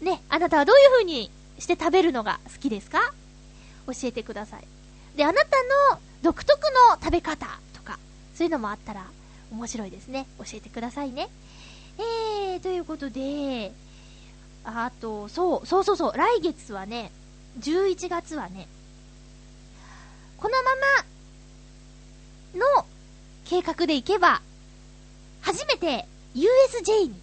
[0.00, 3.12] ね、あなたはどういう風にして食べるのが好きですか？
[3.92, 4.64] 教えてください。
[5.16, 5.40] で、あなた
[5.92, 7.98] の独特の食べ方とか、
[8.34, 9.06] そういうのもあったら
[9.50, 10.26] 面白いですね。
[10.38, 11.28] 教えてくださいね。
[11.98, 13.72] えー、ということで、
[14.64, 17.10] あと、そう、そうそうそう、来月はね、
[17.60, 18.68] 11月はね、
[20.36, 20.70] このま
[22.54, 22.86] まの
[23.44, 24.42] 計画で行けば、
[25.40, 27.14] 初めて USJ に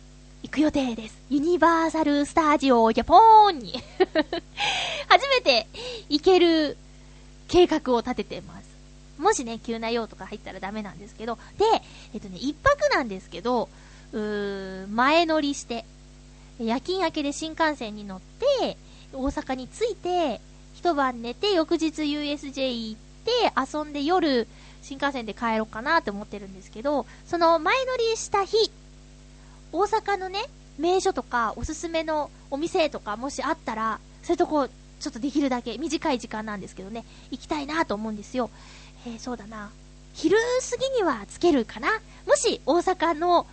[0.46, 1.18] 行く予定です。
[1.32, 3.74] ユニバーサル・スタジオ・ジャポーンに
[5.10, 5.66] 初めて
[6.08, 6.78] 行ける
[7.48, 8.66] 計画を立ててます。
[9.18, 11.66] もしね、急な用とか入ったらダメなんですけど、で、
[12.14, 13.70] えっとね、一泊なんですけど、
[14.12, 15.84] うー前乗りして、
[16.60, 18.78] 夜勤明けで新幹線に乗って、
[19.14, 20.42] 大阪に着いて、
[20.76, 23.32] 一晩寝て、翌日 USJ 行って、
[23.78, 24.48] 遊んで夜、
[24.84, 28.70] 新幹線で帰ろうかなって思ってるんですけど、その前乗りした日、
[29.78, 30.40] 大阪のね、
[30.78, 34.70] 名所とかおすすめのお店とかもしあったら、そういうとこ、
[35.02, 38.50] ちょっとできるだけ短い時間なんですけどね、行きたいなと思うんですよ。
[39.06, 39.72] えー、そうだな。
[40.14, 40.38] 昼
[40.72, 41.90] 過ぎにはつけるかな？
[42.26, 43.46] もし大阪の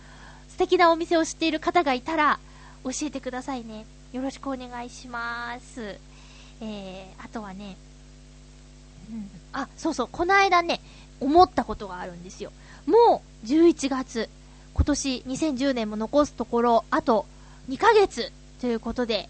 [0.47, 2.39] 素敵なお店を知っている方がいたら、
[2.85, 3.85] 教えてくださいね。
[4.13, 5.97] よろしくお願いします。
[6.61, 7.75] えー、あとはね、
[9.11, 10.79] うん、あ、そうそう、この間ね、
[11.19, 12.53] 思ったことがあるんですよ。
[12.85, 14.29] もう11月、
[14.73, 17.25] 今年2010年も残すところ、あと
[17.69, 19.29] 2ヶ月ということで、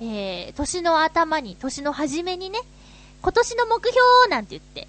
[0.00, 2.58] えー、年の頭に、年の初めにね、
[3.22, 4.88] 今年の目標なんて言って、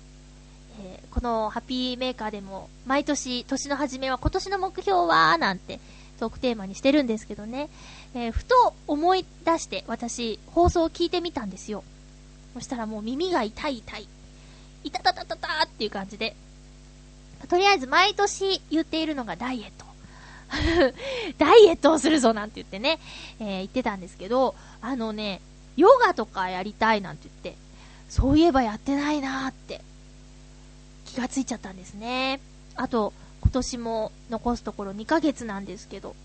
[0.81, 5.79] えー、このハッピーメーカーでも、毎年、年の初めは今年の目標は、なんて、
[6.19, 7.69] トークテーマにしてるんですけどね、
[8.13, 11.83] えー、ふと思い出して、私、放送を聞いてみたんですよ。
[12.53, 14.07] そしたらもう耳が痛い痛い。
[14.83, 16.35] いたたたたたっていう感じで。
[17.49, 19.86] とりあえず毎年言っているのがダイエット。
[21.37, 22.99] ダイエットをするぞなんて言ってね、
[23.39, 25.41] えー、言ってたんですけど、あのね、
[25.75, 27.61] ヨガとかやりたいなんて言って、
[28.09, 29.81] そういえばやってないなーって
[31.05, 32.39] 気がついちゃったんですね。
[32.75, 36.15] あと、今年も残すところ2ヶ月なんですけど、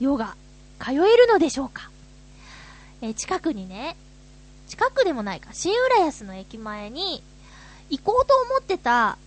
[0.00, 0.36] ヨガ、
[0.80, 1.90] 通えるのでしょうか？
[3.00, 3.96] えー、近くにね、
[4.68, 7.22] 近くでもないか、新浦安の駅前に、
[7.90, 9.18] 行こうと思ってた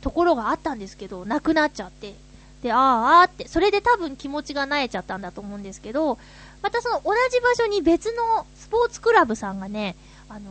[0.00, 2.14] ところがあったんですけど、なくなっちゃって。
[2.64, 6.18] で、あーあーって、それで多分気持ちが慣れちゃったんだと思うんですけど、
[6.62, 9.96] またその同じ場所に別のスポーツクラブさんがね、
[10.30, 10.42] あのー、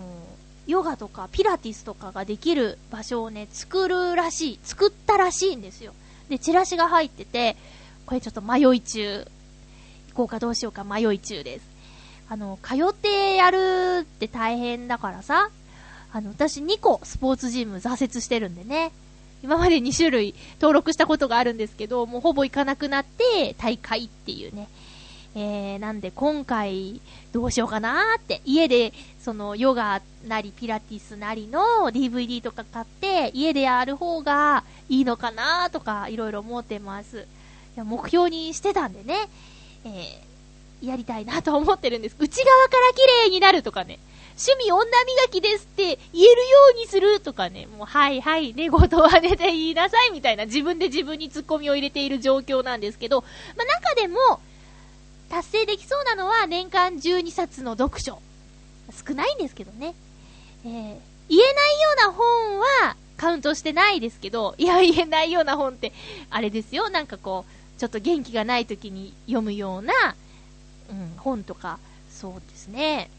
[0.68, 5.92] ヨガとかピラティスとかができる場所をね、作るらしい、作ったらしいんですよ。
[6.30, 7.58] で、チラシが入ってて、
[8.06, 9.26] これちょっと迷い中、
[10.10, 11.66] 行こうかどうしようか迷い中です。
[12.30, 15.50] あの、通ってやるって大変だからさ、
[16.12, 18.92] あの、私2個スポーツジム挫折してるんでね。
[19.44, 24.70] 今まで2種類登録したことがあるんですけど、もうほぼ行かなくなって大会っていうね。
[25.36, 31.60] えー、なんで今回どうしようかなーって、家でそのヨガなりピラティスなりの
[31.92, 37.28] DVD とか買って家でやる方がいいのかなーとかいろいろ思ってます。
[37.76, 39.28] いや目標にしてたんでね、
[39.86, 42.16] えー、やりたいなと思ってるんです。
[42.18, 44.00] 内側から綺麗になるとかね。
[44.38, 46.28] 趣味女磨きですって言えるよ
[46.76, 50.46] うにするとかね、もうはいはい、寝言は寝て言いなさいみたいな。
[50.46, 53.28] 自分で自分にツッコミを入れている状況なんですけど、ま
[53.64, 54.40] あ、中でも
[55.30, 58.22] 達成できそうなのは年間12冊の読書。
[59.08, 59.96] 少ないんですけどね。
[60.66, 60.96] えー、言え
[61.30, 65.94] ないような本はカウントしてないですけど、いや、言えないような本って、
[66.30, 69.94] あれですよ、なんかこう、ちょっと元気がない時に読むような、
[70.90, 71.80] うん、本とか、
[72.10, 73.10] そうですね。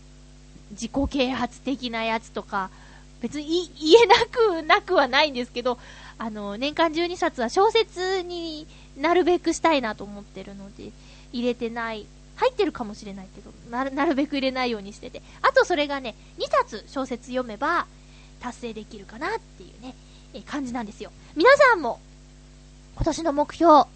[0.75, 2.71] 自己啓発的なやつとか、
[3.21, 5.79] 別に言えなくなくはないんですけど、
[6.19, 8.67] あの、年間12冊は小説に
[8.97, 10.93] なるべくしたいなと思ってるので、
[11.33, 12.07] 入れてない。
[12.37, 15.23] 入ってるかもしれないけど、なるなるべく入れないようにしてて。
[15.41, 17.87] あとそれがね、2冊小説読めば
[18.41, 19.95] 達成できるかなっていうね、
[20.35, 21.11] え感じなんですよ。
[21.37, 22.01] 皆さんも、
[22.97, 23.89] 今年の目標、も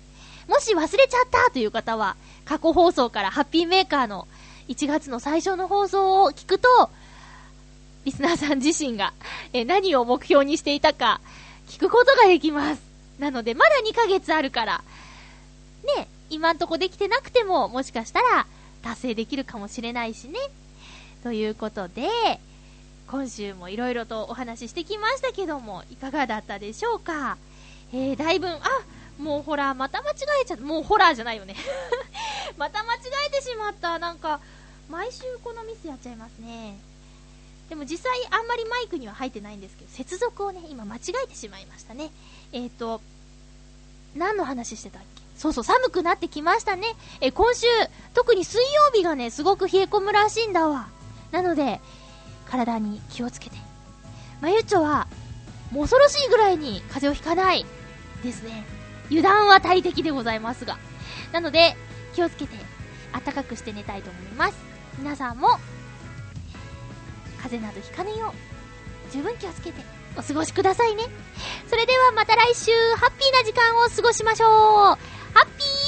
[0.60, 4.26] し忘れちゃったという方は、過去放送からハッピーメーカーの
[4.68, 6.68] 1月の最初の放送を聞くと、
[8.04, 9.12] リスナーさん自身が、
[9.52, 11.20] え何を目標にしていたか、
[11.68, 12.82] 聞くことができます。
[13.18, 14.84] なので、まだ2ヶ月あるから、
[15.96, 18.46] ね、今んとこできてなくても、もしかしたら
[18.82, 20.38] 達成できるかもしれないしね。
[21.22, 22.08] ということで、
[23.08, 27.38] 今週も色々とお話ししてきましたけども、いかがだったでしょうか？
[27.92, 28.60] えー、だいぶ、あ、
[29.18, 30.62] もうほら、また間違えちゃった。
[30.62, 31.56] もうホラーじゃないよね
[32.58, 33.98] また間違えてしまった。
[33.98, 34.40] なんか、
[34.91, 36.78] 毎週このミスやっちゃいますね。
[37.68, 42.11] でも実際あんまりマイクには入ってないんですけど、接続をね、今間違えてしまいましたね。
[42.53, 43.03] えっ、ー、と、
[44.16, 45.22] 何の話してたっけ？
[45.36, 46.97] そうそう、寒くなってきましたね。
[47.20, 47.66] え、今週、
[48.14, 50.89] 特に水曜日がね、すごく冷え込むらしいんだわ。
[51.30, 51.80] なので、
[52.47, 53.57] 体に気をつけて。
[54.41, 55.07] まゆっちょは、
[55.70, 57.66] もう恐ろしいぐらいに風邪をひかない
[58.24, 58.64] ですね。
[59.11, 60.78] 油断は大敵でございますが。
[61.32, 61.76] なので、
[62.14, 62.57] 気をつけて、
[63.12, 64.67] 暖かくして寝たいと思います。
[64.99, 65.49] 皆さんも、
[67.40, 68.34] 風邪などひかぬよ
[69.09, 69.80] う、十分気をつけて
[70.16, 71.05] お過ごしくださいね。
[71.68, 74.96] それではまた来週、ハッピーな時間を過ごしましょうハ
[75.44, 75.88] ッピー